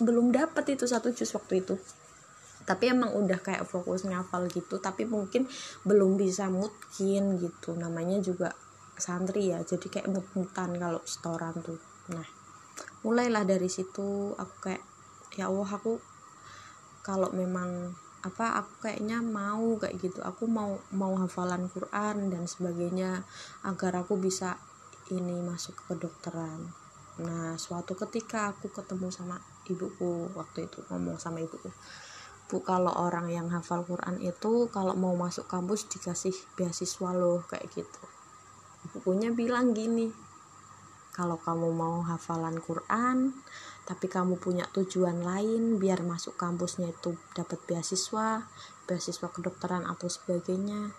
belum 0.00 0.32
dapat 0.32 0.76
itu 0.76 0.88
satu 0.88 1.12
jus 1.12 1.36
waktu 1.36 1.60
itu. 1.60 1.76
Tapi 2.66 2.90
emang 2.90 3.14
udah 3.14 3.38
kayak 3.38 3.68
fokus 3.68 4.02
ngafal 4.08 4.50
gitu 4.50 4.82
tapi 4.82 5.06
mungkin 5.06 5.46
belum 5.86 6.18
bisa 6.18 6.50
mungkin 6.50 7.38
gitu. 7.38 7.76
Namanya 7.76 8.18
juga 8.24 8.56
santri 8.96 9.52
ya 9.52 9.60
jadi 9.60 9.86
kayak 9.86 10.08
mut-mutan 10.08 10.74
kalau 10.80 11.04
setoran 11.04 11.54
tuh. 11.60 11.78
Nah 12.10 12.26
mulailah 13.04 13.44
dari 13.46 13.68
situ 13.70 14.34
aku 14.34 14.54
kayak 14.66 14.82
ya 15.36 15.52
Allah 15.52 15.68
aku 15.68 16.00
kalau 17.06 17.30
memang 17.30 17.94
apa 18.26 18.58
aku 18.58 18.90
kayaknya 18.90 19.22
mau 19.22 19.78
kayak 19.78 20.00
gitu. 20.02 20.24
Aku 20.24 20.50
mau 20.50 20.82
mau 20.90 21.14
hafalan 21.20 21.70
Quran 21.70 22.32
dan 22.32 22.48
sebagainya 22.50 23.22
agar 23.62 24.02
aku 24.02 24.18
bisa 24.18 24.58
ini 25.06 25.38
masuk 25.38 25.78
ke 25.78 25.94
kedokteran 25.94 26.85
nah 27.16 27.56
suatu 27.56 27.96
ketika 27.96 28.52
aku 28.52 28.68
ketemu 28.68 29.08
sama 29.08 29.40
ibuku 29.66 30.28
waktu 30.36 30.68
itu 30.68 30.84
ngomong 30.92 31.16
sama 31.16 31.40
ibuku 31.40 31.72
bu 32.46 32.62
kalau 32.62 32.94
orang 32.94 33.26
yang 33.26 33.50
hafal 33.50 33.82
Quran 33.82 34.22
itu 34.22 34.70
kalau 34.70 34.94
mau 34.94 35.18
masuk 35.18 35.50
kampus 35.50 35.90
dikasih 35.90 36.34
beasiswa 36.54 37.10
loh 37.10 37.42
kayak 37.50 37.66
gitu. 37.74 38.02
Ibukunya 38.86 39.34
bilang 39.34 39.74
gini 39.74 40.14
kalau 41.10 41.42
kamu 41.42 41.74
mau 41.74 42.06
hafalan 42.06 42.62
Quran 42.62 43.34
tapi 43.82 44.06
kamu 44.06 44.38
punya 44.38 44.62
tujuan 44.70 45.26
lain 45.26 45.82
biar 45.82 46.06
masuk 46.06 46.38
kampusnya 46.38 46.94
itu 46.94 47.18
dapat 47.34 47.58
beasiswa 47.66 48.46
beasiswa 48.86 49.26
kedokteran 49.26 49.82
atau 49.82 50.06
sebagainya 50.06 50.94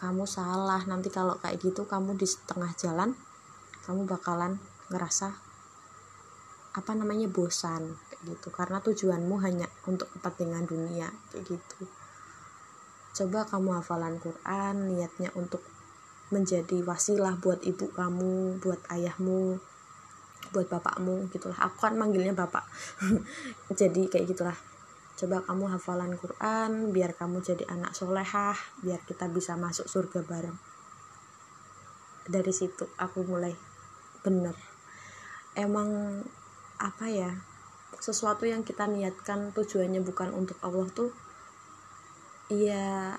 kamu 0.00 0.24
salah. 0.24 0.80
Nanti 0.88 1.12
kalau 1.12 1.36
kayak 1.44 1.60
gitu 1.60 1.84
kamu 1.84 2.16
di 2.16 2.24
setengah 2.24 2.72
jalan 2.72 3.12
kamu 3.84 4.08
bakalan 4.08 4.56
ngerasa 4.88 5.48
apa 6.78 6.92
namanya 6.94 7.26
bosan 7.26 7.96
kayak 8.08 8.22
gitu. 8.34 8.48
Karena 8.54 8.78
tujuanmu 8.78 9.36
hanya 9.42 9.66
untuk 9.88 10.06
kepentingan 10.14 10.68
dunia 10.68 11.08
kayak 11.32 11.58
gitu. 11.58 11.80
Coba 13.18 13.42
kamu 13.48 13.82
hafalan 13.82 14.22
Quran 14.22 14.94
niatnya 14.94 15.34
untuk 15.34 15.64
menjadi 16.28 16.84
wasilah 16.84 17.40
buat 17.40 17.64
ibu 17.64 17.88
kamu 17.90 18.60
buat 18.60 18.78
ayahmu 18.92 19.58
buat 20.54 20.66
bapakmu 20.70 21.28
gitulah. 21.34 21.58
Aku 21.66 21.76
kan 21.82 21.98
manggilnya 21.98 22.36
bapak. 22.36 22.62
Jadi 23.80 24.06
kayak 24.06 24.28
gitulah. 24.30 24.58
Coba 25.18 25.42
kamu 25.42 25.66
hafalan 25.74 26.14
Quran 26.14 26.94
biar 26.94 27.10
kamu 27.10 27.42
jadi 27.42 27.66
anak 27.66 27.90
solehah 27.90 28.54
biar 28.86 29.02
kita 29.02 29.26
bisa 29.26 29.58
masuk 29.58 29.90
surga 29.90 30.22
bareng. 30.22 30.54
Dari 32.22 32.54
situ 32.54 32.86
aku 32.94 33.26
mulai 33.26 33.50
bener 34.22 34.67
emang 35.58 36.22
apa 36.78 37.10
ya 37.10 37.34
sesuatu 37.98 38.46
yang 38.46 38.62
kita 38.62 38.86
niatkan 38.86 39.50
tujuannya 39.50 39.98
bukan 40.06 40.30
untuk 40.30 40.54
Allah 40.62 40.86
tuh 40.94 41.10
iya 42.48 43.18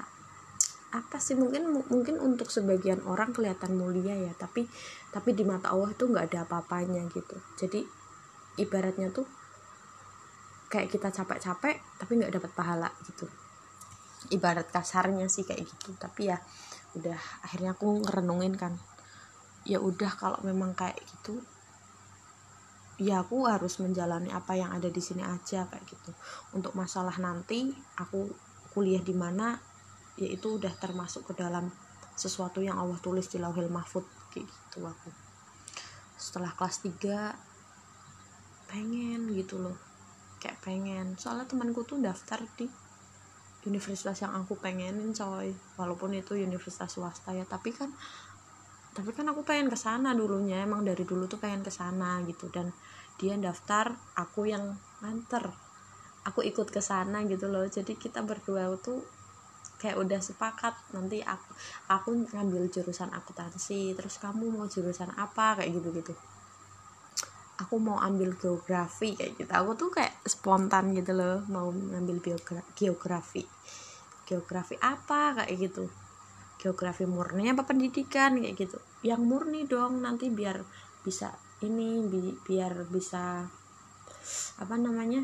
apa 0.89 1.21
sih 1.21 1.37
mungkin 1.37 1.69
mungkin 1.69 2.17
untuk 2.17 2.49
sebagian 2.49 3.05
orang 3.05 3.29
kelihatan 3.29 3.77
mulia 3.77 4.17
ya 4.17 4.33
tapi 4.33 4.65
tapi 5.13 5.37
di 5.37 5.45
mata 5.45 5.69
Allah 5.69 5.93
itu 5.93 6.09
nggak 6.09 6.33
ada 6.33 6.39
apa-apanya 6.49 7.05
gitu. 7.13 7.37
Jadi 7.61 7.85
ibaratnya 8.57 9.13
tuh 9.13 9.29
kayak 10.73 10.89
kita 10.89 11.13
capek-capek 11.13 11.77
tapi 12.01 12.11
nggak 12.17 12.33
dapat 12.41 12.51
pahala 12.57 12.89
gitu. 13.05 13.29
Ibarat 14.33 14.73
kasarnya 14.73 15.29
sih 15.29 15.45
kayak 15.45 15.61
gitu 15.61 15.93
tapi 16.01 16.33
ya 16.33 16.41
udah 16.97 17.45
akhirnya 17.45 17.77
aku 17.77 18.01
ngerenungin 18.01 18.57
kan 18.57 18.73
ya 19.69 19.77
udah 19.77 20.09
kalau 20.17 20.41
memang 20.41 20.73
kayak 20.73 20.97
gitu 21.05 21.37
ya 22.99 23.23
aku 23.23 23.47
harus 23.47 23.79
menjalani 23.79 24.27
apa 24.29 24.59
yang 24.59 24.75
ada 24.75 24.91
di 24.91 24.99
sini 24.99 25.23
aja 25.23 25.63
kayak 25.71 25.85
gitu. 25.87 26.11
Untuk 26.51 26.75
masalah 26.75 27.15
nanti 27.15 27.71
aku 27.95 28.27
kuliah 28.75 29.01
di 29.01 29.15
mana 29.15 29.55
yaitu 30.19 30.59
udah 30.59 30.75
termasuk 30.75 31.31
ke 31.31 31.33
dalam 31.39 31.71
sesuatu 32.19 32.59
yang 32.59 32.75
Allah 32.75 32.99
tulis 32.99 33.31
di 33.31 33.39
lauhil 33.39 33.71
mahfud 33.71 34.03
kayak 34.35 34.51
gitu 34.51 34.83
aku. 34.83 35.09
Setelah 36.19 36.51
kelas 36.59 36.83
3 36.83 38.67
pengen 38.67 39.31
gitu 39.31 39.63
loh. 39.63 39.79
Kayak 40.43 40.59
pengen. 40.59 41.15
Soalnya 41.15 41.47
temanku 41.47 41.87
tuh 41.87 42.03
daftar 42.03 42.43
di 42.59 42.67
universitas 43.63 44.19
yang 44.19 44.35
aku 44.35 44.59
pengenin 44.59 45.15
coy. 45.15 45.55
Walaupun 45.79 46.11
itu 46.19 46.35
universitas 46.35 46.91
swasta 46.91 47.31
ya 47.31 47.47
tapi 47.47 47.71
kan 47.71 47.95
tapi 48.89 49.15
kan 49.15 49.23
aku 49.31 49.47
pengen 49.47 49.71
ke 49.71 49.79
sana 49.79 50.11
dulunya. 50.11 50.59
Emang 50.59 50.83
dari 50.83 51.07
dulu 51.07 51.31
tuh 51.31 51.39
pengen 51.39 51.63
ke 51.63 51.71
sana 51.71 52.19
gitu. 52.27 52.51
Dan 52.51 52.75
dia 53.19 53.35
daftar 53.35 53.99
aku 54.15 54.47
yang 54.47 54.79
nganter. 55.03 55.51
Aku 56.23 56.39
ikut 56.41 56.71
ke 56.71 56.79
sana 56.79 57.27
gitu 57.27 57.51
loh. 57.51 57.67
Jadi 57.67 57.99
kita 57.99 58.23
berdua 58.23 58.71
tuh 58.79 59.03
kayak 59.79 59.99
udah 59.99 60.19
sepakat 60.19 60.75
nanti 60.91 61.23
aku 61.23 61.51
aku 61.87 62.09
ngambil 62.35 62.67
jurusan 62.67 63.11
akuntansi 63.15 63.95
terus 63.95 64.17
kamu 64.23 64.47
mau 64.55 64.65
jurusan 64.65 65.11
apa? 65.19 65.59
Kayak 65.59 65.83
gitu 65.83 65.89
gitu 65.99 66.13
aku 67.59 67.75
mau 67.75 67.99
ambil 67.99 68.39
geografi 68.39 69.19
kayak 69.19 69.35
gitu. 69.35 69.51
Aku 69.51 69.75
tuh 69.75 69.91
kayak 69.91 70.15
spontan 70.23 70.95
gitu 70.95 71.11
loh 71.11 71.43
mau 71.51 71.67
ngambil 71.69 72.23
geografi. 72.73 73.43
Geografi 74.23 74.79
apa? 74.79 75.43
Kayak 75.43 75.51
gitu. 75.59 75.85
Geografi 76.59 77.03
murni 77.03 77.51
apa 77.51 77.67
pendidikan? 77.67 78.39
Kayak 78.39 78.55
gitu. 78.55 78.77
Yang 79.03 79.21
murni 79.27 79.67
dong 79.67 79.99
nanti 79.99 80.31
biar 80.31 80.63
bisa 81.03 81.35
ini 81.65 82.03
bi 82.07 82.33
biar 82.47 82.87
bisa 82.87 83.43
apa 84.59 84.75
namanya 84.75 85.23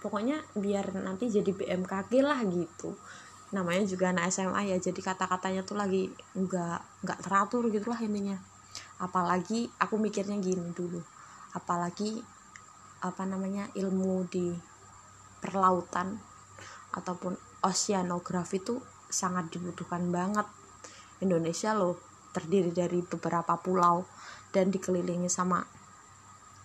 pokoknya 0.00 0.40
biar 0.56 0.96
nanti 0.98 1.28
jadi 1.28 1.52
BMKG 1.52 2.12
lah 2.24 2.40
gitu. 2.48 2.96
Namanya 3.52 3.84
juga 3.84 4.10
anak 4.16 4.32
SMA 4.32 4.72
ya 4.72 4.76
jadi 4.80 5.00
kata-katanya 5.00 5.62
tuh 5.62 5.76
lagi 5.76 6.08
nggak 6.32 7.04
nggak 7.04 7.18
teratur 7.20 7.68
gitulah 7.68 8.00
intinya 8.00 8.40
apalagi 9.02 9.68
aku 9.76 10.00
mikirnya 10.00 10.38
gini 10.40 10.72
dulu 10.72 11.02
apalagi 11.52 12.22
apa 13.02 13.26
namanya 13.26 13.68
ilmu 13.74 14.24
di 14.30 14.54
perlautan 15.42 16.16
ataupun 16.94 17.34
oceanografi 17.66 18.62
itu 18.62 18.78
sangat 19.10 19.50
dibutuhkan 19.50 20.08
banget. 20.08 20.46
Indonesia 21.18 21.74
loh 21.74 21.98
terdiri 22.32 22.72
dari 22.72 23.04
beberapa 23.04 23.54
pulau 23.60 24.08
dan 24.52 24.72
dikelilingi 24.72 25.28
sama 25.28 25.64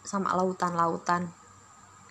sama 0.08 0.32
lautan-lautan. 0.36 1.28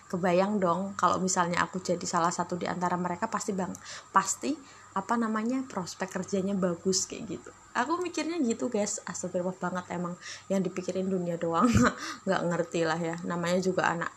Kebayang 0.07 0.63
dong 0.63 0.95
kalau 0.95 1.19
misalnya 1.19 1.59
aku 1.65 1.83
jadi 1.83 2.05
salah 2.07 2.31
satu 2.31 2.55
di 2.55 2.63
antara 2.63 2.95
mereka 2.95 3.27
pasti 3.27 3.51
bang 3.51 3.73
pasti 4.15 4.55
apa 4.95 5.19
namanya 5.19 5.67
prospek 5.67 6.21
kerjanya 6.21 6.55
bagus 6.55 7.09
kayak 7.09 7.37
gitu. 7.37 7.51
Aku 7.75 7.99
mikirnya 7.99 8.39
gitu 8.39 8.71
guys. 8.71 9.03
Astagfirullah 9.03 9.59
banget 9.59 9.85
emang 9.93 10.15
yang 10.47 10.63
dipikirin 10.63 11.11
dunia 11.11 11.35
doang. 11.35 11.67
Nggak 12.25 12.41
ngerti 12.49 12.81
lah 12.87 12.97
ya. 12.97 13.19
Namanya 13.27 13.59
juga 13.59 13.89
anak 13.91 14.09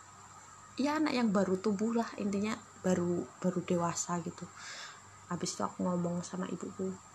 ya 0.80 0.96
anak 0.96 1.12
yang 1.12 1.28
baru 1.28 1.60
tubuh 1.60 1.92
lah 1.92 2.08
intinya 2.16 2.56
baru 2.80 3.26
baru 3.42 3.60
dewasa 3.66 4.16
gitu. 4.24 4.48
Habis 5.28 5.58
itu 5.58 5.62
aku 5.66 5.84
ngomong 5.84 6.24
sama 6.24 6.48
ibuku 6.48 7.09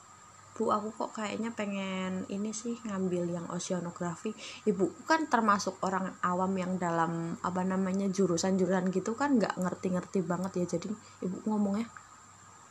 bu 0.56 0.72
aku 0.72 0.88
kok 0.96 1.20
kayaknya 1.20 1.52
pengen 1.52 2.24
ini 2.32 2.56
sih 2.56 2.80
ngambil 2.88 3.28
yang 3.28 3.44
oceanografi 3.52 4.32
ibu 4.64 4.88
kan 5.04 5.28
termasuk 5.28 5.76
orang 5.84 6.16
awam 6.24 6.56
yang 6.56 6.80
dalam 6.80 7.36
apa 7.44 7.60
namanya 7.68 8.08
jurusan-jurusan 8.08 8.88
gitu 8.96 9.20
kan 9.20 9.36
nggak 9.36 9.60
ngerti-ngerti 9.60 10.24
banget 10.24 10.64
ya. 10.64 10.80
Jadi 10.80 10.96
ibu 11.28 11.44
ngomongnya 11.44 11.92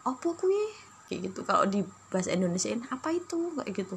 apa 0.05 0.29
kuy 0.33 0.57
kayak 1.09 1.33
gitu. 1.33 1.41
Kalau 1.45 1.65
di 1.69 1.85
bahasa 2.09 2.33
Indonesiain 2.33 2.85
apa 2.89 3.13
itu? 3.13 3.53
Kayak 3.57 3.73
gitu. 3.85 3.97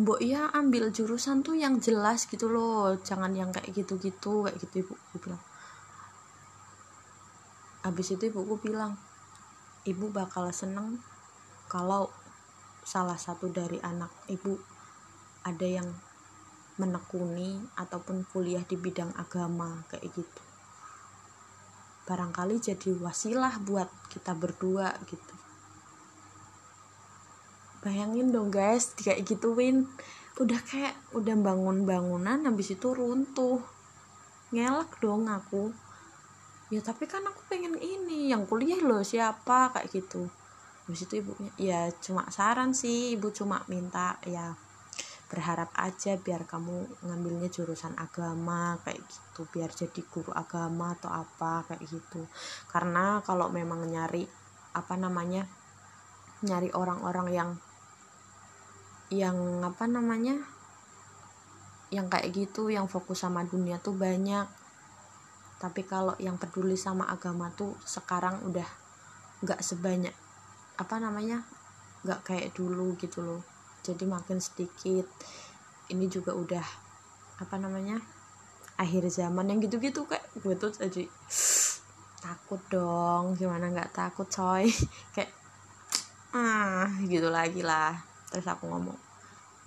Mbok 0.00 0.20
ya 0.24 0.48
ambil 0.56 0.88
jurusan 0.88 1.44
tuh 1.44 1.60
yang 1.60 1.76
jelas 1.84 2.24
gitu 2.24 2.48
loh. 2.48 2.96
Jangan 3.04 3.36
yang 3.36 3.52
kayak 3.52 3.68
gitu-gitu. 3.76 4.48
Kayak 4.48 4.56
gitu 4.64 4.74
ibu. 4.88 4.94
Bilang. 5.20 5.42
Habis 7.84 8.12
itu 8.16 8.28
ibuku 8.28 8.60
bilang 8.60 8.96
ibu 9.88 10.12
bakal 10.12 10.52
seneng 10.52 11.00
kalau 11.70 12.10
salah 12.82 13.14
satu 13.14 13.46
dari 13.54 13.78
anak 13.78 14.10
ibu 14.26 14.58
ada 15.46 15.62
yang 15.62 15.86
menekuni 16.82 17.62
ataupun 17.78 18.26
kuliah 18.26 18.66
di 18.66 18.74
bidang 18.74 19.14
agama 19.14 19.86
kayak 19.86 20.10
gitu. 20.10 20.42
Barangkali 22.10 22.58
jadi 22.58 22.90
wasilah 22.98 23.62
buat 23.62 23.86
kita 24.10 24.34
berdua 24.34 24.98
gitu. 25.06 25.34
Bayangin 27.86 28.34
dong 28.34 28.50
guys 28.50 28.90
kayak 28.98 29.22
gituin 29.22 29.86
udah 30.42 30.58
kayak 30.66 30.98
udah 31.14 31.38
bangun 31.38 31.86
bangunan 31.86 32.42
habis 32.42 32.74
itu 32.74 32.90
runtuh. 32.90 33.62
Ngelak 34.50 34.98
dong 34.98 35.30
aku. 35.30 35.70
Ya 36.74 36.82
tapi 36.82 37.06
kan 37.06 37.22
aku 37.22 37.46
pengen 37.46 37.78
ini 37.78 38.34
yang 38.34 38.50
kuliah 38.50 38.82
loh 38.82 39.06
siapa 39.06 39.70
kayak 39.70 39.94
gitu 39.94 40.39
habis 40.90 41.06
itu 41.06 41.22
ibunya 41.22 41.54
ya 41.54 41.80
cuma 42.02 42.26
saran 42.34 42.74
sih 42.74 43.14
ibu 43.14 43.30
cuma 43.30 43.62
minta 43.70 44.18
ya 44.26 44.58
berharap 45.30 45.70
aja 45.78 46.18
biar 46.18 46.42
kamu 46.42 47.06
ngambilnya 47.06 47.46
jurusan 47.54 47.94
agama 47.94 48.74
kayak 48.82 48.98
gitu. 49.06 49.46
Biar 49.54 49.70
jadi 49.70 50.02
guru 50.10 50.34
agama 50.34 50.98
atau 50.98 51.06
apa 51.06 51.62
kayak 51.70 51.86
gitu. 51.86 52.26
Karena 52.66 53.22
kalau 53.22 53.46
memang 53.46 53.86
nyari 53.86 54.26
apa 54.74 54.98
namanya 54.98 55.46
nyari 56.42 56.74
orang-orang 56.74 57.28
yang 57.30 57.50
yang 59.14 59.38
apa 59.62 59.86
namanya 59.86 60.34
yang 61.94 62.10
kayak 62.10 62.34
gitu 62.34 62.66
yang 62.66 62.90
fokus 62.90 63.22
sama 63.22 63.46
dunia 63.46 63.78
tuh 63.78 63.94
banyak. 63.94 64.50
Tapi 65.62 65.86
kalau 65.86 66.18
yang 66.18 66.42
peduli 66.42 66.74
sama 66.74 67.06
agama 67.06 67.54
tuh 67.54 67.78
sekarang 67.86 68.42
udah 68.50 68.66
nggak 69.46 69.62
sebanyak 69.62 70.14
apa 70.80 70.96
namanya 70.96 71.44
nggak 72.00 72.20
kayak 72.24 72.48
dulu 72.56 72.96
gitu 72.96 73.20
loh. 73.20 73.44
Jadi 73.84 74.08
makin 74.08 74.40
sedikit 74.40 75.04
ini 75.92 76.08
juga 76.08 76.32
udah 76.32 76.64
apa 77.40 77.56
namanya 77.60 78.00
akhir 78.80 79.12
zaman 79.12 79.52
yang 79.52 79.60
gitu-gitu 79.60 80.08
kayak 80.08 80.24
gue 80.40 80.56
tuh 80.56 80.72
jadi 80.72 81.04
takut 82.20 82.60
dong 82.72 83.36
gimana 83.36 83.68
nggak 83.68 83.92
takut 83.92 84.24
coy. 84.28 84.64
Kayak 85.16 85.32
ah 86.32 86.88
gitu 87.04 87.28
lagi 87.28 87.60
lah. 87.60 87.92
Terus 88.32 88.48
aku 88.48 88.64
ngomong 88.68 88.96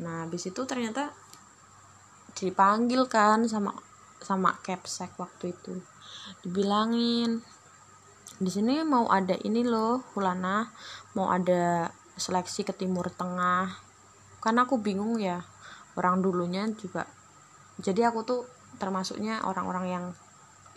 nah 0.02 0.26
habis 0.26 0.49
itu 0.49 0.58
ternyata 0.65 1.13
dipanggil 2.34 3.06
kan 3.06 3.45
sama 3.45 3.78
sama 4.17 4.58
capsek 4.65 5.13
waktu 5.21 5.54
itu. 5.54 5.78
Dibilangin 6.41 7.45
di 8.44 8.52
sini 8.52 8.84
mau 8.84 9.08
ada 9.08 9.39
ini 9.48 9.64
loh 9.64 10.04
Hulana. 10.14 10.68
Mau 11.16 11.32
ada 11.32 11.88
seleksi 12.20 12.68
ke 12.68 12.76
Timur 12.76 13.08
Tengah. 13.08 13.72
Karena 14.44 14.68
aku 14.68 14.84
bingung 14.84 15.16
ya 15.18 15.39
orang 15.96 16.20
dulunya 16.20 16.68
juga. 16.76 17.08
Jadi 17.80 18.04
aku 18.04 18.28
tuh 18.28 18.41
termasuknya 18.78 19.48
orang-orang 19.48 19.86
yang 19.88 20.06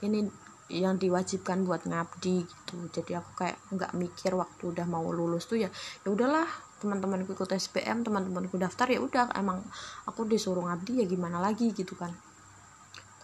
ini 0.07 0.31
yang 0.71 0.99
diwajibkan 0.99 1.67
buat 1.67 1.87
ngabdi 1.87 2.47
gitu. 2.47 2.77
Jadi 2.95 3.19
aku 3.19 3.31
kayak 3.35 3.59
nggak 3.75 3.93
mikir 3.99 4.35
waktu 4.39 4.71
udah 4.71 4.87
mau 4.87 5.07
lulus 5.11 5.51
tuh 5.51 5.59
ya 5.59 5.71
ya 6.07 6.09
udahlah. 6.15 6.47
Teman-temanku 6.77 7.35
ikut 7.35 7.51
SPM 7.51 8.07
teman-temanku 8.07 8.55
daftar 8.55 8.87
ya 8.87 9.03
udah. 9.03 9.35
Emang 9.35 9.67
aku 10.07 10.23
disuruh 10.23 10.63
ngabdi 10.63 11.03
ya 11.03 11.07
gimana 11.11 11.43
lagi 11.43 11.75
gitu 11.75 11.99
kan. 11.99 12.15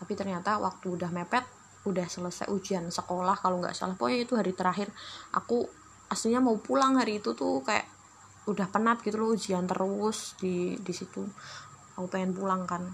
Tapi 0.02 0.18
ternyata 0.18 0.58
waktu 0.58 0.98
udah 0.98 1.14
mepet 1.14 1.61
udah 1.82 2.06
selesai 2.06 2.46
ujian 2.50 2.86
sekolah 2.88 3.34
kalau 3.42 3.58
nggak 3.58 3.74
salah. 3.74 3.98
Pokoknya 3.98 4.20
itu 4.22 4.34
hari 4.38 4.52
terakhir. 4.54 4.88
Aku 5.34 5.66
aslinya 6.06 6.38
mau 6.44 6.54
pulang 6.60 7.00
hari 7.00 7.18
itu 7.18 7.34
tuh 7.34 7.64
kayak 7.64 7.88
udah 8.42 8.66
penat 8.74 8.98
gitu 9.06 9.22
loh 9.22 9.34
ujian 9.34 9.66
terus 9.66 10.38
di 10.38 10.78
di 10.78 10.92
situ. 10.94 11.22
Aku 11.98 12.06
pengen 12.06 12.34
pulang 12.34 12.66
kan. 12.66 12.86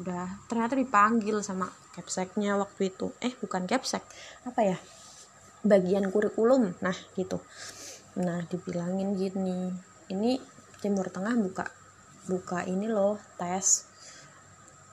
Udah 0.00 0.40
ternyata 0.48 0.74
dipanggil 0.74 1.44
sama 1.44 1.68
capseknya 1.92 2.56
waktu 2.56 2.92
itu. 2.92 3.12
Eh 3.20 3.32
bukan 3.36 3.68
capsek. 3.68 4.02
Apa 4.48 4.60
ya? 4.64 4.78
Bagian 5.64 6.08
kurikulum. 6.08 6.76
Nah 6.80 6.96
gitu. 7.16 7.40
Nah 8.20 8.44
dibilangin 8.48 9.16
gini 9.20 9.68
ini 10.12 10.36
Timur 10.80 11.08
Tengah 11.08 11.36
buka 11.40 11.64
buka 12.28 12.64
ini 12.64 12.88
loh 12.88 13.20
tes. 13.36 13.88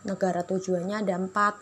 Negara 0.04 0.44
tujuannya 0.44 1.06
ada 1.06 1.16
empat 1.16 1.56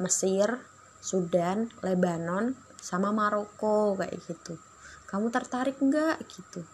Mesir 0.00 0.73
Sudan 1.04 1.68
Lebanon 1.84 2.56
sama 2.80 3.12
Maroko 3.12 3.92
kayak 4.00 4.16
gitu. 4.24 4.56
Kamu 5.04 5.28
tertarik 5.28 5.76
nggak? 5.76 6.24
Gitu. 6.24 6.64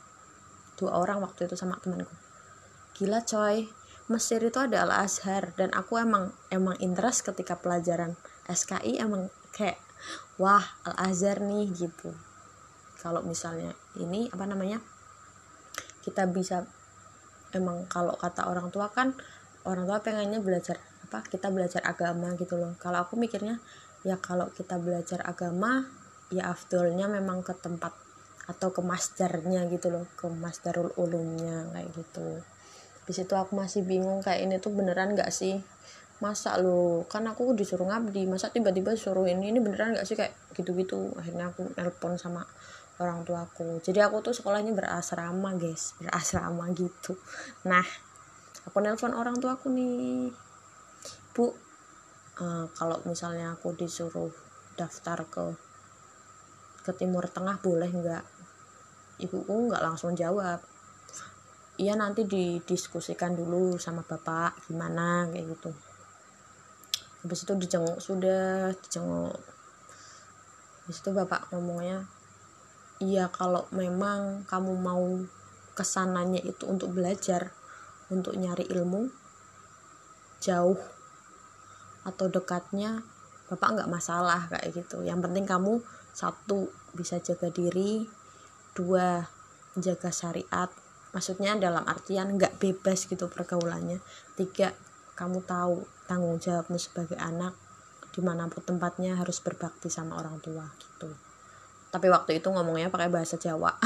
Dua 0.79 1.03
orang 1.03 1.19
waktu 1.19 1.51
itu 1.51 1.59
sama 1.59 1.83
temanku. 1.83 2.15
Gila 2.95 3.27
coy. 3.27 3.67
Mesir 4.07 4.39
itu 4.43 4.59
ada 4.59 4.87
Al 4.87 5.07
Azhar 5.07 5.55
dan 5.59 5.75
aku 5.75 5.99
emang 5.99 6.35
emang 6.51 6.79
interest 6.79 7.27
ketika 7.27 7.59
pelajaran 7.59 8.15
SKI 8.47 9.03
emang 9.03 9.31
kayak 9.55 9.79
wah 10.39 10.63
Al 10.87 11.11
Azhar 11.11 11.43
nih 11.43 11.67
gitu. 11.75 12.15
Kalau 13.03 13.27
misalnya 13.27 13.75
ini 13.99 14.31
apa 14.31 14.47
namanya 14.47 14.79
kita 16.07 16.27
bisa 16.31 16.67
emang 17.51 17.87
kalau 17.91 18.15
kata 18.15 18.47
orang 18.47 18.71
tua 18.71 18.91
kan 18.95 19.15
orang 19.67 19.87
tua 19.87 20.03
pengennya 20.03 20.39
belajar 20.39 20.79
apa 21.07 21.27
kita 21.27 21.51
belajar 21.51 21.83
agama 21.83 22.35
gitu 22.39 22.59
loh. 22.59 22.75
Kalau 22.79 23.03
aku 23.03 23.19
mikirnya 23.19 23.59
ya 24.07 24.17
kalau 24.17 24.49
kita 24.53 24.81
belajar 24.81 25.21
agama 25.29 25.85
ya 26.33 26.49
afdolnya 26.49 27.11
memang 27.11 27.43
ke 27.45 27.53
tempat 27.59 27.93
atau 28.47 28.75
ke 28.75 28.83
masdarnya 28.83 29.67
gitu 29.71 29.93
loh 29.95 30.07
ke 30.19 30.27
masdarul 30.27 30.91
ulumnya 30.99 31.71
kayak 31.71 31.91
gitu. 31.95 32.43
Di 33.07 33.13
situ 33.15 33.35
aku 33.35 33.55
masih 33.59 33.83
bingung 33.87 34.23
kayak 34.23 34.47
ini 34.47 34.57
tuh 34.63 34.75
beneran 34.75 35.15
gak 35.15 35.31
sih? 35.31 35.63
Masa 36.23 36.59
lo 36.59 37.07
kan 37.07 37.27
aku 37.27 37.55
disuruh 37.55 37.89
ngabdi 37.89 38.27
masa 38.27 38.53
tiba-tiba 38.53 38.95
suruh 38.99 39.27
ini 39.27 39.55
ini 39.55 39.59
beneran 39.63 39.95
gak 39.95 40.07
sih? 40.07 40.19
Kayak 40.19 40.35
gitu-gitu 40.55 41.15
akhirnya 41.15 41.51
aku 41.51 41.71
nelpon 41.79 42.19
sama 42.19 42.43
orang 43.01 43.25
tua 43.25 43.49
aku 43.49 43.81
jadi 43.81 44.13
aku 44.13 44.21
tuh 44.21 44.37
sekolahnya 44.37 44.77
berasrama 44.77 45.57
guys 45.57 45.97
berasrama 45.99 46.69
gitu. 46.77 47.17
Nah 47.65 47.87
aku 48.67 48.79
nelpon 48.83 49.15
orang 49.15 49.39
tua 49.39 49.57
aku 49.57 49.71
nih. 49.73 50.31
Bu 51.33 51.55
uh, 52.41 52.67
kalau 52.73 52.99
misalnya 53.05 53.55
aku 53.55 53.77
disuruh 53.77 54.33
daftar 54.75 55.23
ke 55.29 55.45
ke 56.81 56.93
Timur 56.97 57.29
Tengah 57.29 57.61
boleh 57.61 57.93
nggak? 57.93 58.25
Ibuku 59.21 59.69
nggak 59.69 59.85
langsung 59.85 60.17
jawab. 60.17 60.65
Iya 61.77 61.97
nanti 61.97 62.25
didiskusikan 62.25 63.37
dulu 63.37 63.77
sama 63.77 64.05
bapak 64.05 64.57
gimana 64.69 65.29
kayak 65.29 65.57
gitu. 65.57 65.71
Habis 67.21 67.45
itu 67.45 67.53
dijenguk 67.57 68.01
sudah 68.01 68.73
dijenguk. 68.81 69.37
Habis 70.85 70.99
itu 71.05 71.11
bapak 71.13 71.53
ngomongnya 71.53 72.09
iya 73.01 73.33
kalau 73.33 73.65
memang 73.73 74.45
kamu 74.45 74.77
mau 74.77 75.25
ke 75.73 75.81
sananya 75.81 76.45
itu 76.45 76.69
untuk 76.69 76.93
belajar 76.93 77.49
untuk 78.13 78.37
nyari 78.37 78.69
ilmu 78.69 79.09
jauh 80.45 80.77
atau 82.07 82.27
dekatnya 82.33 83.05
bapak 83.51 83.69
nggak 83.81 83.91
masalah 83.91 84.47
kayak 84.49 84.73
gitu. 84.73 85.03
Yang 85.03 85.27
penting 85.27 85.45
kamu 85.45 85.83
satu 86.15 86.71
bisa 86.95 87.19
jaga 87.19 87.51
diri 87.51 88.07
dua 88.73 89.27
menjaga 89.75 90.11
syariat. 90.15 90.71
Maksudnya 91.11 91.59
dalam 91.59 91.83
artian 91.91 92.39
nggak 92.39 92.63
bebas 92.63 93.11
gitu 93.11 93.27
pergaulannya. 93.27 93.99
Tiga 94.39 94.71
kamu 95.19 95.43
tahu 95.45 95.85
tanggung 96.07 96.39
jawabmu 96.39 96.79
sebagai 96.79 97.19
anak 97.19 97.53
di 98.11 98.21
mana 98.23 98.51
pun 98.51 98.63
tempatnya 98.63 99.15
harus 99.19 99.39
berbakti 99.43 99.91
sama 99.91 100.19
orang 100.19 100.39
tua 100.43 100.67
gitu. 100.79 101.11
Tapi 101.91 102.07
waktu 102.07 102.39
itu 102.39 102.47
ngomongnya 102.51 102.87
pakai 102.91 103.11
bahasa 103.11 103.35
Jawa. 103.35 103.75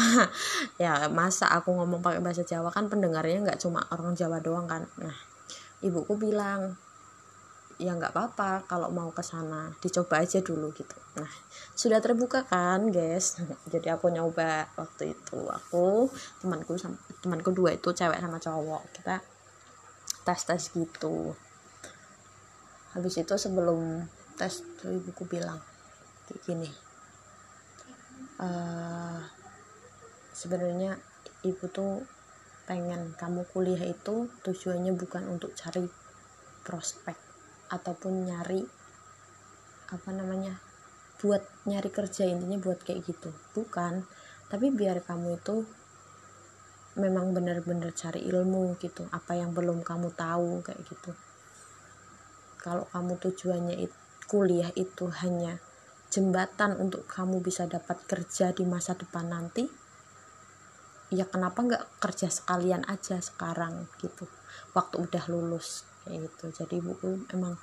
Ya 0.83 1.09
masa 1.09 1.49
aku 1.49 1.73
ngomong 1.73 2.05
pakai 2.05 2.21
bahasa 2.21 2.45
Jawa 2.45 2.69
kan 2.69 2.93
pendengarnya 2.93 3.41
nggak 3.45 3.61
cuma 3.65 3.85
orang 3.89 4.13
Jawa 4.13 4.45
doang 4.45 4.69
kan? 4.69 4.85
Nah 5.01 5.17
ibuku 5.81 6.17
bilang 6.17 6.77
ya 7.79 7.95
nggak 7.95 8.15
apa-apa 8.15 8.67
kalau 8.71 8.89
mau 8.95 9.11
ke 9.11 9.23
sana 9.23 9.75
dicoba 9.83 10.23
aja 10.23 10.41
dulu 10.41 10.71
gitu. 10.75 10.97
Nah 11.19 11.31
sudah 11.75 11.99
terbuka 11.99 12.47
kan 12.47 12.91
guys? 12.91 13.39
Jadi 13.73 13.89
aku 13.91 14.11
nyoba 14.11 14.71
waktu 14.79 15.17
itu. 15.17 15.39
Aku 15.49 16.11
temanku 16.43 16.79
sama 16.79 16.99
temanku 17.21 17.51
dua 17.51 17.75
itu 17.75 17.91
cewek 17.91 18.19
sama 18.19 18.39
cowok. 18.39 18.83
Kita 18.95 19.17
tes 20.25 20.41
tes 20.47 20.63
gitu. 20.73 21.35
Habis 22.95 23.15
itu 23.21 23.35
sebelum 23.35 24.07
tes 24.39 24.63
ibuku 24.87 25.27
bilang 25.27 25.63
kayak 26.27 26.41
gini 26.43 26.71
uh, 28.41 29.21
sebenarnya 30.35 30.99
ibu 31.45 31.65
tuh 31.71 32.03
pengen 32.65 33.13
kamu 33.21 33.45
kuliah 33.53 33.93
itu 33.93 34.33
tujuannya 34.41 34.97
bukan 34.97 35.29
untuk 35.29 35.53
cari 35.53 35.85
prospek 36.65 37.17
ataupun 37.75 38.31
nyari 38.31 38.63
apa 39.91 40.11
namanya 40.15 40.63
buat 41.19 41.43
nyari 41.67 41.91
kerja 41.91 42.31
intinya 42.31 42.59
buat 42.63 42.79
kayak 42.87 43.03
gitu. 43.03 43.35
Bukan 43.59 44.07
tapi 44.47 44.71
biar 44.71 45.03
kamu 45.03 45.43
itu 45.43 45.67
memang 46.95 47.35
benar-benar 47.35 47.91
cari 47.91 48.23
ilmu 48.23 48.79
gitu 48.79 49.11
apa 49.11 49.35
yang 49.35 49.51
belum 49.51 49.83
kamu 49.83 50.15
tahu 50.15 50.63
kayak 50.63 50.83
gitu. 50.87 51.11
Kalau 52.63 52.89
kamu 52.89 53.21
tujuannya 53.21 53.77
itu, 53.77 53.99
kuliah 54.25 54.73
itu 54.73 55.11
hanya 55.21 55.61
jembatan 56.09 56.79
untuk 56.81 57.05
kamu 57.11 57.43
bisa 57.43 57.67
dapat 57.67 57.99
kerja 58.07 58.55
di 58.55 58.65
masa 58.65 58.95
depan 58.95 59.29
nanti 59.29 59.67
ya 61.15 61.25
kenapa 61.31 61.63
nggak 61.63 62.03
kerja 62.03 62.27
sekalian 62.27 62.83
aja 62.91 63.23
sekarang 63.23 63.87
gitu. 64.03 64.27
Waktu 64.75 65.07
udah 65.07 65.25
lulus 65.31 65.87
kayak 66.03 66.29
gitu. 66.29 66.65
Jadi 66.65 66.77
buku 66.83 67.31
emang 67.31 67.55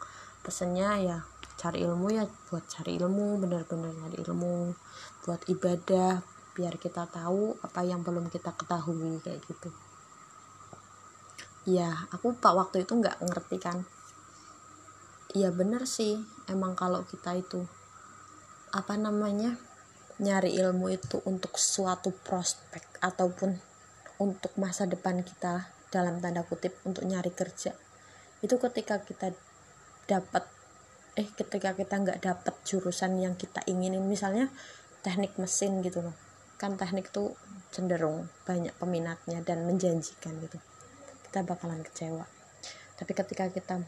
pesennya 0.42 0.98
ya 0.98 1.18
cari 1.60 1.86
ilmu 1.86 2.10
ya 2.10 2.26
buat 2.50 2.66
cari 2.66 2.98
ilmu 2.98 3.38
benar-benar 3.38 3.94
cari 3.94 4.18
ilmu 4.26 4.74
buat 5.22 5.46
ibadah 5.46 6.26
biar 6.58 6.76
kita 6.82 7.06
tahu 7.06 7.56
apa 7.62 7.86
yang 7.86 8.02
belum 8.02 8.34
kita 8.34 8.56
ketahui 8.58 9.22
kayak 9.22 9.44
gitu. 9.46 9.70
Ya 11.70 12.10
aku 12.10 12.34
pak 12.34 12.58
waktu 12.58 12.88
itu 12.88 12.98
nggak 12.98 13.22
ngerti 13.22 13.58
kan. 13.62 13.86
Ya 15.38 15.54
bener 15.54 15.86
sih 15.86 16.20
emang 16.50 16.74
kalau 16.74 17.06
kita 17.06 17.38
itu 17.38 17.70
apa 18.72 18.98
namanya 18.98 19.60
nyari 20.22 20.54
ilmu 20.54 20.94
itu 20.94 21.18
untuk 21.26 21.58
suatu 21.58 22.14
prospek 22.14 23.02
ataupun 23.02 23.58
untuk 24.22 24.54
masa 24.62 24.86
depan 24.86 25.26
kita 25.26 25.74
dalam 25.90 26.22
tanda 26.22 26.46
kutip 26.46 26.78
untuk 26.86 27.04
nyari 27.10 27.34
kerja. 27.34 27.74
Itu 28.46 28.62
ketika 28.62 29.02
kita 29.02 29.34
dapat 30.06 30.46
eh 31.18 31.28
ketika 31.28 31.74
kita 31.74 31.98
nggak 31.98 32.20
dapat 32.22 32.56
jurusan 32.64 33.18
yang 33.18 33.34
kita 33.34 33.66
inginin 33.66 34.06
misalnya 34.06 34.48
teknik 35.02 35.34
mesin 35.42 35.82
gitu 35.82 36.06
loh. 36.06 36.16
Kan 36.62 36.78
teknik 36.78 37.10
tuh 37.10 37.34
cenderung 37.74 38.30
banyak 38.46 38.78
peminatnya 38.78 39.42
dan 39.42 39.66
menjanjikan 39.66 40.38
gitu. 40.38 40.62
Kita 41.26 41.42
bakalan 41.42 41.82
kecewa. 41.82 42.30
Tapi 42.96 43.12
ketika 43.18 43.50
kita 43.50 43.82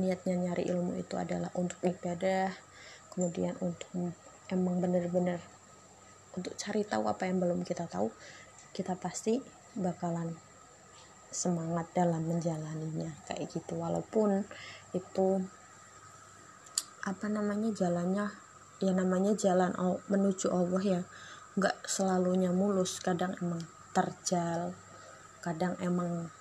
niatnya 0.00 0.34
nyari 0.34 0.64
ilmu 0.66 0.96
itu 0.96 1.14
adalah 1.14 1.52
untuk 1.54 1.78
ibadah 1.84 2.50
kemudian 3.14 3.54
untuk 3.62 3.86
emang 4.50 4.82
bener-bener 4.82 5.38
untuk 6.34 6.54
cari 6.58 6.82
tahu 6.82 7.06
apa 7.06 7.26
yang 7.26 7.38
belum 7.42 7.62
kita 7.62 7.86
tahu 7.86 8.10
kita 8.74 8.98
pasti 8.98 9.38
bakalan 9.78 10.34
semangat 11.34 11.90
dalam 11.94 12.22
menjalaninya 12.26 13.10
kayak 13.26 13.50
gitu. 13.50 13.78
Walaupun 13.78 14.46
itu 14.94 15.42
apa 17.04 17.26
namanya 17.26 17.74
jalannya 17.74 18.30
ya 18.78 18.92
namanya 18.94 19.34
jalan 19.34 19.74
menuju 20.06 20.48
Allah 20.50 20.82
ya 20.82 21.00
nggak 21.58 21.86
selalunya 21.86 22.54
mulus. 22.54 23.02
Kadang 23.02 23.34
emang 23.42 23.62
terjal 23.90 24.74
kadang 25.42 25.76
emang 25.82 26.32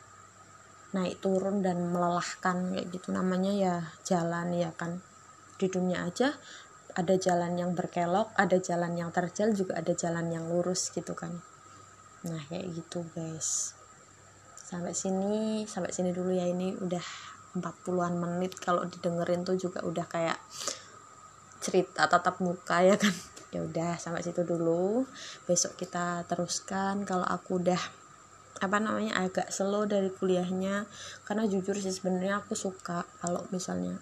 naik 0.96 1.20
turun 1.20 1.66
dan 1.66 1.90
melelahkan 1.90 2.78
kayak 2.78 2.88
gitu. 2.94 3.10
Namanya 3.14 3.52
ya 3.52 3.76
jalan 4.06 4.54
ya 4.54 4.70
kan. 4.78 5.02
Di 5.58 5.70
dunia 5.70 6.06
aja 6.06 6.34
ada 6.94 7.16
jalan 7.18 7.58
yang 7.58 7.74
berkelok 7.74 8.30
ada 8.38 8.58
jalan 8.62 8.94
yang 8.94 9.10
terjal 9.10 9.50
juga 9.54 9.82
ada 9.82 9.94
jalan 9.98 10.30
yang 10.30 10.46
lurus 10.46 10.94
gitu 10.94 11.18
kan. 11.18 11.42
Nah 12.24 12.42
kayak 12.48 12.70
gitu 12.72 13.04
guys. 13.12 13.76
Sampai 14.56 14.96
sini 14.96 15.66
sampai 15.68 15.92
sini 15.92 16.16
dulu 16.16 16.32
ya. 16.32 16.48
Ini 16.48 16.80
udah 16.80 17.06
40-an 17.58 18.16
menit. 18.16 18.56
Kalau 18.62 18.88
didengerin 18.88 19.44
tuh 19.44 19.60
juga 19.60 19.84
udah 19.84 20.06
kayak 20.08 20.40
cerita 21.60 22.08
tatap 22.08 22.40
muka 22.40 22.82
ya 22.82 22.98
kan. 22.98 23.14
Ya 23.54 23.62
udah 23.62 24.02
sampai 24.02 24.26
situ 24.26 24.42
dulu. 24.42 25.06
Besok 25.46 25.78
kita 25.78 26.26
teruskan. 26.26 27.06
Kalau 27.06 27.22
aku 27.22 27.62
udah 27.62 27.78
apa 28.66 28.82
namanya 28.82 29.22
agak 29.22 29.54
slow 29.54 29.86
dari 29.86 30.10
kuliahnya. 30.10 30.90
Karena 31.22 31.46
jujur 31.46 31.78
sih 31.78 31.94
sebenarnya 31.94 32.42
aku 32.42 32.58
suka 32.58 33.06
kalau 33.22 33.46
misalnya 33.54 34.02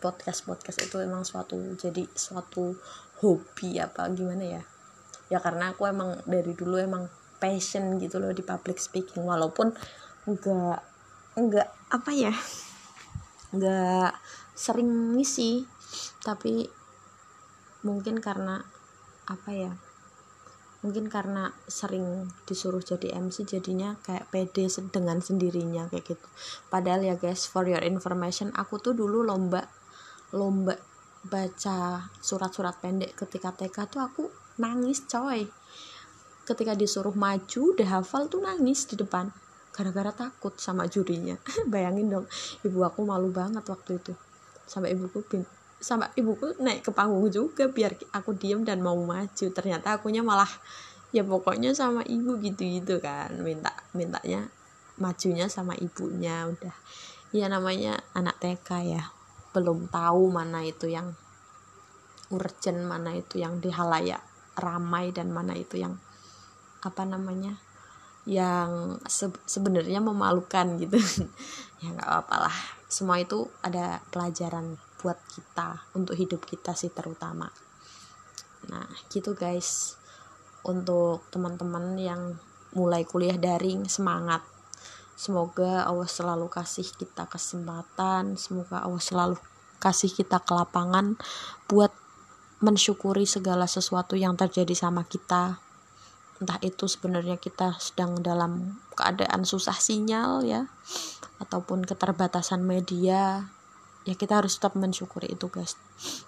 podcast 0.00 0.48
podcast 0.48 0.80
itu 0.80 0.96
emang 0.98 1.22
suatu 1.22 1.60
jadi 1.76 2.08
suatu 2.16 2.74
hobi 3.20 3.76
apa 3.76 4.08
gimana 4.10 4.58
ya? 4.58 4.62
Ya 5.30 5.38
karena 5.38 5.76
aku 5.76 5.86
emang 5.86 6.18
dari 6.24 6.56
dulu 6.56 6.80
emang 6.80 7.06
passion 7.40 7.96
gitu 8.00 8.20
loh 8.20 8.32
di 8.32 8.40
public 8.44 8.80
speaking 8.80 9.24
walaupun 9.24 9.72
enggak 10.28 10.84
enggak 11.36 11.68
apa 11.88 12.10
ya 12.12 12.34
enggak 13.56 14.12
sering 14.52 15.16
ngisi 15.16 15.64
tapi 16.20 16.68
mungkin 17.80 18.20
karena 18.20 18.60
apa 19.24 19.50
ya 19.56 19.72
mungkin 20.80 21.12
karena 21.12 21.52
sering 21.68 22.28
disuruh 22.48 22.80
jadi 22.80 23.16
MC 23.20 23.44
jadinya 23.44 24.00
kayak 24.00 24.32
pede 24.32 24.64
dengan 24.88 25.20
sendirinya 25.20 25.92
kayak 25.92 26.16
gitu. 26.16 26.26
Padahal 26.72 27.04
ya 27.04 27.20
guys 27.20 27.44
for 27.44 27.68
your 27.68 27.84
information 27.84 28.48
aku 28.56 28.80
tuh 28.80 28.96
dulu 28.96 29.20
lomba 29.20 29.68
lomba 30.30 30.78
baca 31.20 32.08
surat-surat 32.24 32.80
pendek 32.80 33.12
ketika 33.12 33.52
TK 33.52 33.76
tuh 33.90 34.00
aku 34.00 34.24
nangis 34.56 35.04
coy. 35.04 35.44
Ketika 36.48 36.74
disuruh 36.74 37.14
maju 37.14 37.60
udah 37.76 38.00
hafal 38.00 38.26
tuh 38.26 38.40
nangis 38.40 38.88
di 38.88 38.96
depan. 38.96 39.28
Gara-gara 39.70 40.10
takut 40.10 40.56
sama 40.56 40.88
jurinya. 40.88 41.36
Bayangin 41.72 42.10
dong 42.10 42.26
ibu 42.64 42.80
aku 42.82 43.04
malu 43.04 43.30
banget 43.30 43.62
waktu 43.68 44.00
itu. 44.00 44.12
Sampai 44.64 44.96
ibuku 44.96 45.22
sama 45.80 46.12
ibuku 46.12 46.60
naik 46.60 46.84
ke 46.84 46.90
panggung 46.92 47.32
juga 47.32 47.64
biar 47.64 47.96
aku 48.12 48.34
diem 48.34 48.64
dan 48.64 48.80
mau 48.80 48.96
maju. 48.96 49.46
Ternyata 49.52 50.00
akunya 50.00 50.24
malah 50.24 50.50
ya 51.10 51.22
pokoknya 51.22 51.76
sama 51.76 52.02
ibu 52.08 52.40
gitu-gitu 52.40 52.98
kan. 52.98 53.30
Minta 53.44 53.76
mintanya 53.92 54.48
majunya 54.96 55.46
sama 55.52 55.76
ibunya 55.78 56.48
udah. 56.48 56.74
Ya 57.30 57.46
namanya 57.46 58.02
anak 58.10 58.42
TK 58.42 58.68
ya 58.90 59.19
belum 59.50 59.90
tahu 59.90 60.30
mana 60.30 60.62
itu 60.62 60.86
yang 60.86 61.10
urgent 62.30 62.86
mana 62.86 63.18
itu 63.18 63.42
yang 63.42 63.58
dihalayak 63.58 64.22
ramai 64.54 65.10
dan 65.10 65.34
mana 65.34 65.58
itu 65.58 65.82
yang 65.82 65.98
apa 66.80 67.02
namanya 67.02 67.58
yang 68.28 69.00
se 69.08 69.32
sebenarnya 69.48 70.00
memalukan 70.00 70.78
gitu. 70.80 70.96
Ya 71.80 71.96
nggak 71.96 72.12
apa-apa 72.12 72.36
lah. 72.44 72.56
Semua 72.92 73.16
itu 73.24 73.48
ada 73.64 74.04
pelajaran 74.12 74.76
buat 75.00 75.16
kita 75.32 75.88
untuk 75.96 76.12
hidup 76.12 76.44
kita 76.44 76.76
sih 76.76 76.92
terutama. 76.92 77.48
Nah 78.68 78.84
gitu 79.08 79.32
guys. 79.32 79.96
Untuk 80.60 81.24
teman-teman 81.32 81.96
yang 81.96 82.36
mulai 82.76 83.08
kuliah 83.08 83.40
daring 83.40 83.88
semangat 83.88 84.44
semoga 85.20 85.84
Allah 85.84 86.08
selalu 86.08 86.48
kasih 86.48 86.88
kita 86.96 87.28
kesempatan 87.28 88.40
semoga 88.40 88.80
Allah 88.80 89.04
selalu 89.04 89.36
kasih 89.80 90.08
kita 90.12 90.40
kelapangan 90.40 91.20
buat 91.68 91.92
mensyukuri 92.60 93.24
segala 93.24 93.64
sesuatu 93.64 94.14
yang 94.14 94.36
terjadi 94.36 94.76
sama 94.76 95.08
kita. 95.08 95.56
Entah 96.40 96.60
itu 96.60 96.84
sebenarnya 96.84 97.40
kita 97.40 97.76
sedang 97.80 98.20
dalam 98.20 98.80
keadaan 98.92 99.44
susah 99.44 99.76
sinyal 99.76 100.44
ya 100.44 100.68
ataupun 101.40 101.88
keterbatasan 101.88 102.60
media 102.64 103.48
ya 104.04 104.14
kita 104.16 104.44
harus 104.44 104.60
tetap 104.60 104.76
mensyukuri 104.76 105.32
itu 105.32 105.48
guys. 105.48 105.76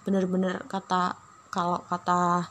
Bener-bener 0.05 0.65
kata 0.65 1.17
kalau 1.53 1.85
kata 1.85 2.49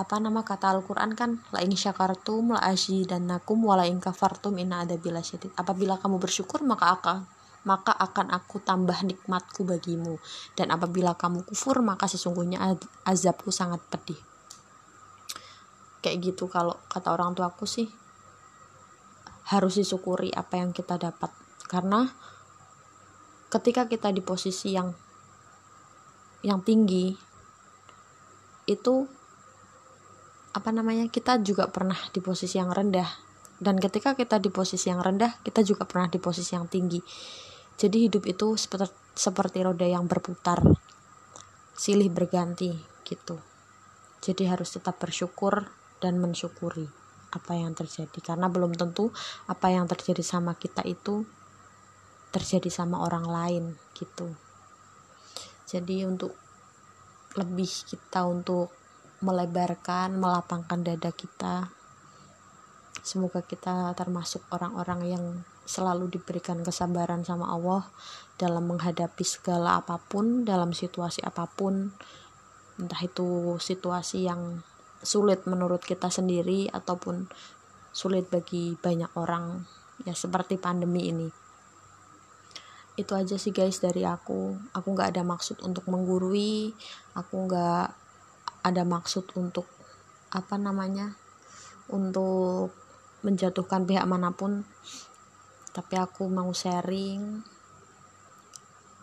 apa 0.00 0.16
nama 0.16 0.40
kata 0.40 0.72
Al-Quran 0.72 1.12
kan? 1.12 1.44
La 1.52 1.60
in 1.60 1.76
syakartum 1.76 2.56
la 2.56 2.72
dan 3.04 3.28
nakum 3.28 3.60
wala 3.60 3.84
in 3.84 4.00
kafartum 4.00 4.56
inna 4.56 4.88
bila 4.96 5.20
syadid. 5.20 5.52
Apabila 5.60 6.00
kamu 6.00 6.16
bersyukur 6.16 6.64
maka 6.64 6.96
akan 6.96 7.28
maka 7.68 7.92
akan 7.92 8.32
aku 8.32 8.64
tambah 8.64 8.96
nikmatku 9.04 9.68
bagimu. 9.68 10.16
Dan 10.56 10.72
apabila 10.72 11.12
kamu 11.12 11.44
kufur 11.44 11.84
maka 11.84 12.08
sesungguhnya 12.08 12.80
azabku 13.04 13.52
sangat 13.52 13.84
pedih. 13.92 14.16
Kayak 16.00 16.32
gitu 16.32 16.48
kalau 16.48 16.80
kata 16.88 17.12
orang 17.12 17.36
tua 17.36 17.52
aku 17.52 17.68
sih. 17.68 17.92
Harus 19.52 19.76
disyukuri 19.76 20.32
apa 20.32 20.56
yang 20.56 20.72
kita 20.72 20.96
dapat. 20.96 21.28
Karena 21.68 22.08
ketika 23.52 23.84
kita 23.84 24.08
di 24.08 24.24
posisi 24.24 24.72
yang 24.72 24.88
yang 26.40 26.64
tinggi 26.64 27.12
itu 28.64 29.19
apa 30.50 30.70
namanya 30.74 31.06
kita 31.06 31.38
juga 31.42 31.70
pernah 31.70 31.98
di 32.10 32.18
posisi 32.18 32.58
yang 32.58 32.74
rendah. 32.74 33.06
Dan 33.60 33.76
ketika 33.76 34.16
kita 34.16 34.40
di 34.40 34.48
posisi 34.48 34.88
yang 34.88 35.04
rendah 35.04 35.44
kita 35.44 35.60
juga 35.60 35.84
pernah 35.84 36.08
di 36.08 36.16
posisi 36.16 36.56
yang 36.56 36.66
tinggi. 36.66 36.98
Jadi 37.76 38.08
hidup 38.08 38.24
itu 38.24 38.56
seperti 38.56 38.92
seperti 39.10 39.60
roda 39.60 39.84
yang 39.84 40.08
berputar 40.08 40.64
silih 41.76 42.08
berganti 42.08 42.72
gitu. 43.04 43.36
Jadi 44.20 44.48
harus 44.48 44.76
tetap 44.76 45.00
bersyukur 45.00 45.68
dan 46.00 46.20
mensyukuri 46.20 46.88
apa 47.32 47.52
yang 47.56 47.76
terjadi. 47.76 48.20
Karena 48.20 48.48
belum 48.48 48.76
tentu 48.76 49.12
apa 49.48 49.72
yang 49.72 49.84
terjadi 49.88 50.24
sama 50.24 50.56
kita 50.56 50.84
itu 50.88 51.24
terjadi 52.30 52.70
sama 52.70 53.02
orang 53.04 53.26
lain 53.26 53.64
gitu. 53.92 54.32
Jadi 55.68 56.02
untuk 56.06 56.34
lebih 57.38 57.70
kita 57.86 58.26
untuk 58.26 58.79
melebarkan 59.20 60.16
melapangkan 60.16 60.80
dada 60.80 61.12
kita. 61.12 61.68
Semoga 63.00 63.40
kita 63.44 63.92
termasuk 63.96 64.44
orang-orang 64.52 65.00
yang 65.08 65.24
selalu 65.64 66.18
diberikan 66.18 66.60
kesabaran 66.64 67.24
sama 67.24 67.48
Allah 67.52 67.88
dalam 68.40 68.66
menghadapi 68.68 69.24
segala 69.24 69.80
apa 69.80 70.00
pun 70.00 70.44
dalam 70.44 70.72
situasi 70.72 71.20
apa 71.24 71.44
pun. 71.48 71.92
Entah 72.80 73.00
itu 73.04 73.60
situasi 73.60 74.24
yang 74.24 74.64
sulit 75.00 75.44
menurut 75.44 75.84
kita 75.84 76.08
sendiri 76.08 76.68
ataupun 76.72 77.28
sulit 77.92 78.28
bagi 78.28 78.76
banyak 78.76 79.12
orang 79.16 79.64
ya 80.08 80.16
seperti 80.16 80.56
pandemi 80.56 81.12
ini. 81.12 81.28
Itu 82.96 83.16
aja 83.16 83.36
sih 83.40 83.52
guys 83.52 83.80
dari 83.80 84.04
aku. 84.04 84.56
Aku 84.76 84.88
nggak 84.92 85.16
ada 85.16 85.22
maksud 85.24 85.60
untuk 85.64 85.88
menggurui 85.88 86.72
aku 87.16 87.48
nggak 87.48 87.99
ada 88.60 88.84
maksud 88.84 89.32
untuk 89.36 89.66
apa 90.30 90.54
namanya 90.60 91.16
untuk 91.90 92.70
menjatuhkan 93.26 93.84
pihak 93.84 94.06
mana 94.06 94.32
pun. 94.32 94.64
Tapi 95.70 95.94
aku 95.96 96.26
mau 96.26 96.50
sharing 96.50 97.42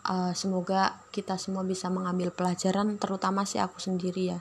uh, 0.08 0.32
semoga 0.36 1.00
kita 1.12 1.36
semua 1.40 1.64
bisa 1.64 1.88
mengambil 1.88 2.32
pelajaran 2.32 2.96
terutama 3.00 3.44
sih 3.44 3.60
aku 3.60 3.80
sendiri 3.80 4.36
ya. 4.36 4.40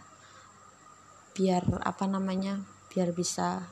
Biar 1.35 1.63
apa 1.85 2.09
namanya 2.09 2.63
biar 2.91 3.13
bisa 3.13 3.67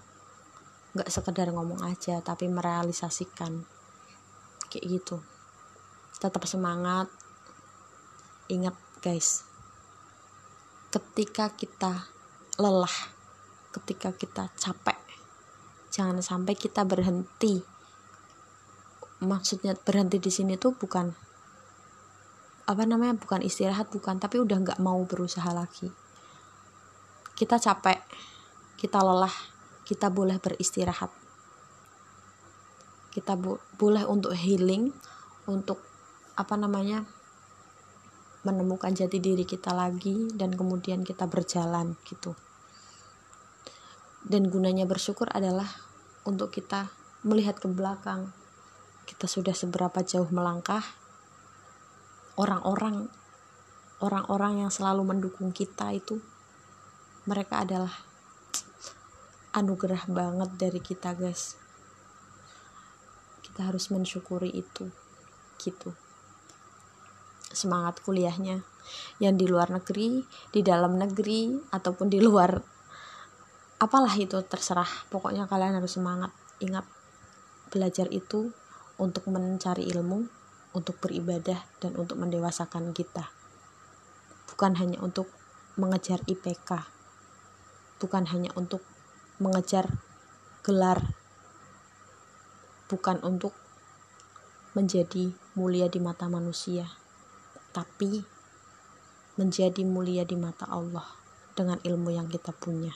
nggak 0.95 1.11
sekedar 1.11 1.51
ngomong 1.51 1.83
aja 1.83 2.19
tapi 2.23 2.47
merealisasikan. 2.47 3.65
Kayak 4.71 4.85
gitu. 4.87 5.17
Tetap 6.19 6.43
semangat. 6.47 7.11
Ingat 8.47 8.77
guys 9.01 9.54
ketika 10.95 11.51
kita 11.51 12.07
lelah 12.55 13.11
ketika 13.75 14.15
kita 14.15 14.47
capek 14.55 14.95
jangan 15.91 16.19
sampai 16.19 16.55
kita 16.55 16.87
berhenti. 16.87 17.59
Maksudnya 19.23 19.75
berhenti 19.79 20.19
di 20.19 20.31
sini 20.31 20.55
tuh 20.55 20.75
bukan 20.75 21.11
apa 22.65 22.83
namanya 22.87 23.15
bukan 23.15 23.43
istirahat 23.43 23.91
bukan 23.91 24.23
tapi 24.23 24.39
udah 24.39 24.55
nggak 24.59 24.79
mau 24.79 25.03
berusaha 25.03 25.51
lagi. 25.51 25.91
Kita 27.35 27.59
capek 27.59 27.99
kita 28.79 28.99
lelah 29.03 29.35
kita 29.83 30.07
boleh 30.07 30.39
beristirahat. 30.39 31.11
Kita 33.11 33.39
bo 33.39 33.59
boleh 33.79 34.07
untuk 34.07 34.31
healing 34.35 34.95
untuk 35.47 35.79
apa 36.35 36.59
namanya 36.59 37.07
menemukan 38.45 38.93
jati 38.93 39.17
diri 39.17 39.41
kita 39.43 39.73
lagi 39.73 40.29
dan 40.37 40.53
kemudian 40.53 41.01
kita 41.01 41.25
berjalan 41.25 41.97
gitu. 42.05 42.37
Dan 44.21 44.53
gunanya 44.53 44.85
bersyukur 44.85 45.25
adalah 45.33 45.67
untuk 46.29 46.53
kita 46.53 46.93
melihat 47.25 47.57
ke 47.57 47.65
belakang 47.65 48.29
kita 49.05 49.25
sudah 49.29 49.53
seberapa 49.53 50.01
jauh 50.01 50.29
melangkah. 50.29 50.81
Orang-orang 52.37 53.09
orang-orang 54.03 54.65
yang 54.65 54.71
selalu 54.73 55.07
mendukung 55.07 55.49
kita 55.49 55.93
itu 55.93 56.21
mereka 57.25 57.65
adalah 57.65 57.93
anugerah 59.57 60.05
banget 60.09 60.49
dari 60.57 60.81
kita 60.81 61.17
guys. 61.17 61.57
Kita 63.41 63.71
harus 63.71 63.89
mensyukuri 63.89 64.51
itu 64.51 64.91
gitu 65.61 66.04
semangat 67.55 68.03
kuliahnya. 68.03 68.61
Yang 69.17 69.35
di 69.41 69.45
luar 69.49 69.73
negeri 69.73 70.21
di 70.53 70.61
dalam 70.61 70.99
negeri 70.99 71.57
ataupun 71.73 72.07
di 72.11 72.21
luar 72.21 72.59
apalah 73.81 74.13
itu 74.19 74.37
terserah. 74.45 75.07
Pokoknya 75.09 75.49
kalian 75.49 75.81
harus 75.81 75.97
semangat. 75.97 76.29
Ingat 76.61 76.85
belajar 77.73 78.11
itu 78.13 78.53
untuk 79.01 79.27
mencari 79.31 79.87
ilmu 79.89 80.27
untuk 80.75 80.99
beribadah 80.99 81.63
dan 81.81 81.95
untuk 81.95 82.19
mendewasakan 82.19 82.91
kita. 82.91 83.31
Bukan 84.51 84.77
hanya 84.77 84.99
untuk 85.01 85.31
mengejar 85.75 86.21
IPK 86.27 86.95
bukan 87.99 88.27
hanya 88.31 88.51
untuk 88.55 88.83
mengejar 89.39 89.87
gelar. 90.63 91.15
Bukan 92.85 93.17
untuk 93.25 93.55
menjadi 94.77 95.33
mulia 95.57 95.89
di 95.89 95.97
mata 96.03 96.29
manusia 96.29 96.85
tapi 97.75 98.23
menjadi 99.35 99.83
mulia 99.83 100.23
di 100.23 100.39
mata 100.39 100.63
Allah 100.71 101.03
dengan 101.59 101.75
ilmu 101.83 102.15
yang 102.15 102.31
kita 102.31 102.55
punya 102.55 102.95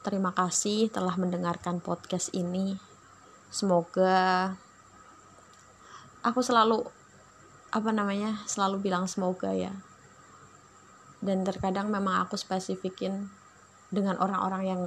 Terima 0.00 0.32
kasih 0.32 0.88
telah 0.88 1.12
mendengarkan 1.20 1.76
podcast 1.76 2.32
ini. 2.32 2.80
Semoga 3.52 4.48
aku 6.24 6.40
selalu 6.40 6.88
apa 7.68 7.92
namanya? 7.92 8.40
selalu 8.48 8.80
bilang 8.80 9.04
semoga 9.04 9.52
ya. 9.52 9.76
Dan 11.20 11.44
terkadang 11.44 11.92
memang 11.92 12.24
aku 12.24 12.40
spesifikin 12.40 13.28
dengan 13.92 14.16
orang-orang 14.24 14.62
yang 14.64 14.82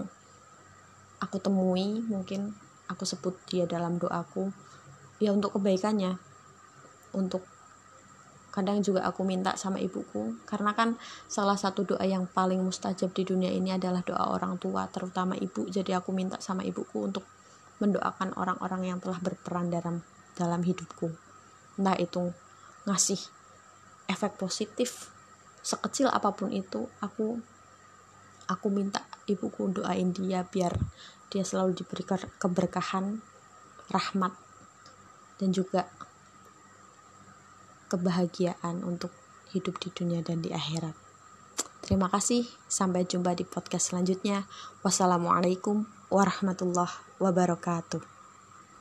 aku 1.21 1.37
temui, 1.37 2.01
mungkin 2.09 2.57
aku 2.89 3.05
sebut 3.05 3.37
dia 3.45 3.69
dalam 3.69 4.01
doaku 4.01 4.49
ya 5.17 5.33
untuk 5.33 5.57
kebaikannya. 5.59 6.17
Untuk 7.13 7.45
kadang 8.53 8.85
juga 8.85 9.01
aku 9.09 9.25
minta 9.25 9.57
sama 9.57 9.81
ibuku 9.81 10.37
karena 10.45 10.77
kan 10.77 10.93
salah 11.25 11.57
satu 11.57 11.89
doa 11.89 12.05
yang 12.05 12.29
paling 12.29 12.61
mustajab 12.61 13.09
di 13.09 13.25
dunia 13.25 13.49
ini 13.49 13.73
adalah 13.73 14.05
doa 14.05 14.29
orang 14.29 14.61
tua 14.61 14.85
terutama 14.89 15.33
ibu. 15.33 15.65
Jadi 15.65 15.93
aku 15.93 16.13
minta 16.13 16.37
sama 16.37 16.61
ibuku 16.61 17.09
untuk 17.09 17.25
mendoakan 17.81 18.37
orang-orang 18.37 18.93
yang 18.93 18.99
telah 19.01 19.17
berperan 19.17 19.73
dalam 19.73 20.05
dalam 20.37 20.61
hidupku. 20.61 21.09
Entah 21.81 21.97
itu 21.97 22.29
ngasih 22.85 23.19
efek 24.05 24.37
positif 24.37 25.09
sekecil 25.63 26.11
apa 26.11 26.35
pun 26.35 26.51
itu 26.51 26.91
aku 26.99 27.39
aku 28.51 28.67
minta 28.67 28.99
ibuku 29.25 29.71
doain 29.71 30.11
dia 30.11 30.43
biar 30.43 30.75
dia 31.31 31.41
selalu 31.47 31.81
diberi 31.81 32.03
keberkahan 32.37 33.23
rahmat 33.87 34.35
dan 35.43 35.51
juga 35.51 35.91
kebahagiaan 37.91 38.79
untuk 38.87 39.11
hidup 39.51 39.75
di 39.83 39.91
dunia 39.91 40.23
dan 40.23 40.39
di 40.39 40.55
akhirat. 40.55 40.95
Terima 41.83 42.07
kasih, 42.07 42.47
sampai 42.71 43.03
jumpa 43.03 43.35
di 43.35 43.43
podcast 43.43 43.91
selanjutnya. 43.91 44.47
Wassalamualaikum 44.87 45.83
warahmatullahi 46.07 46.95
wabarakatuh. 47.19 48.12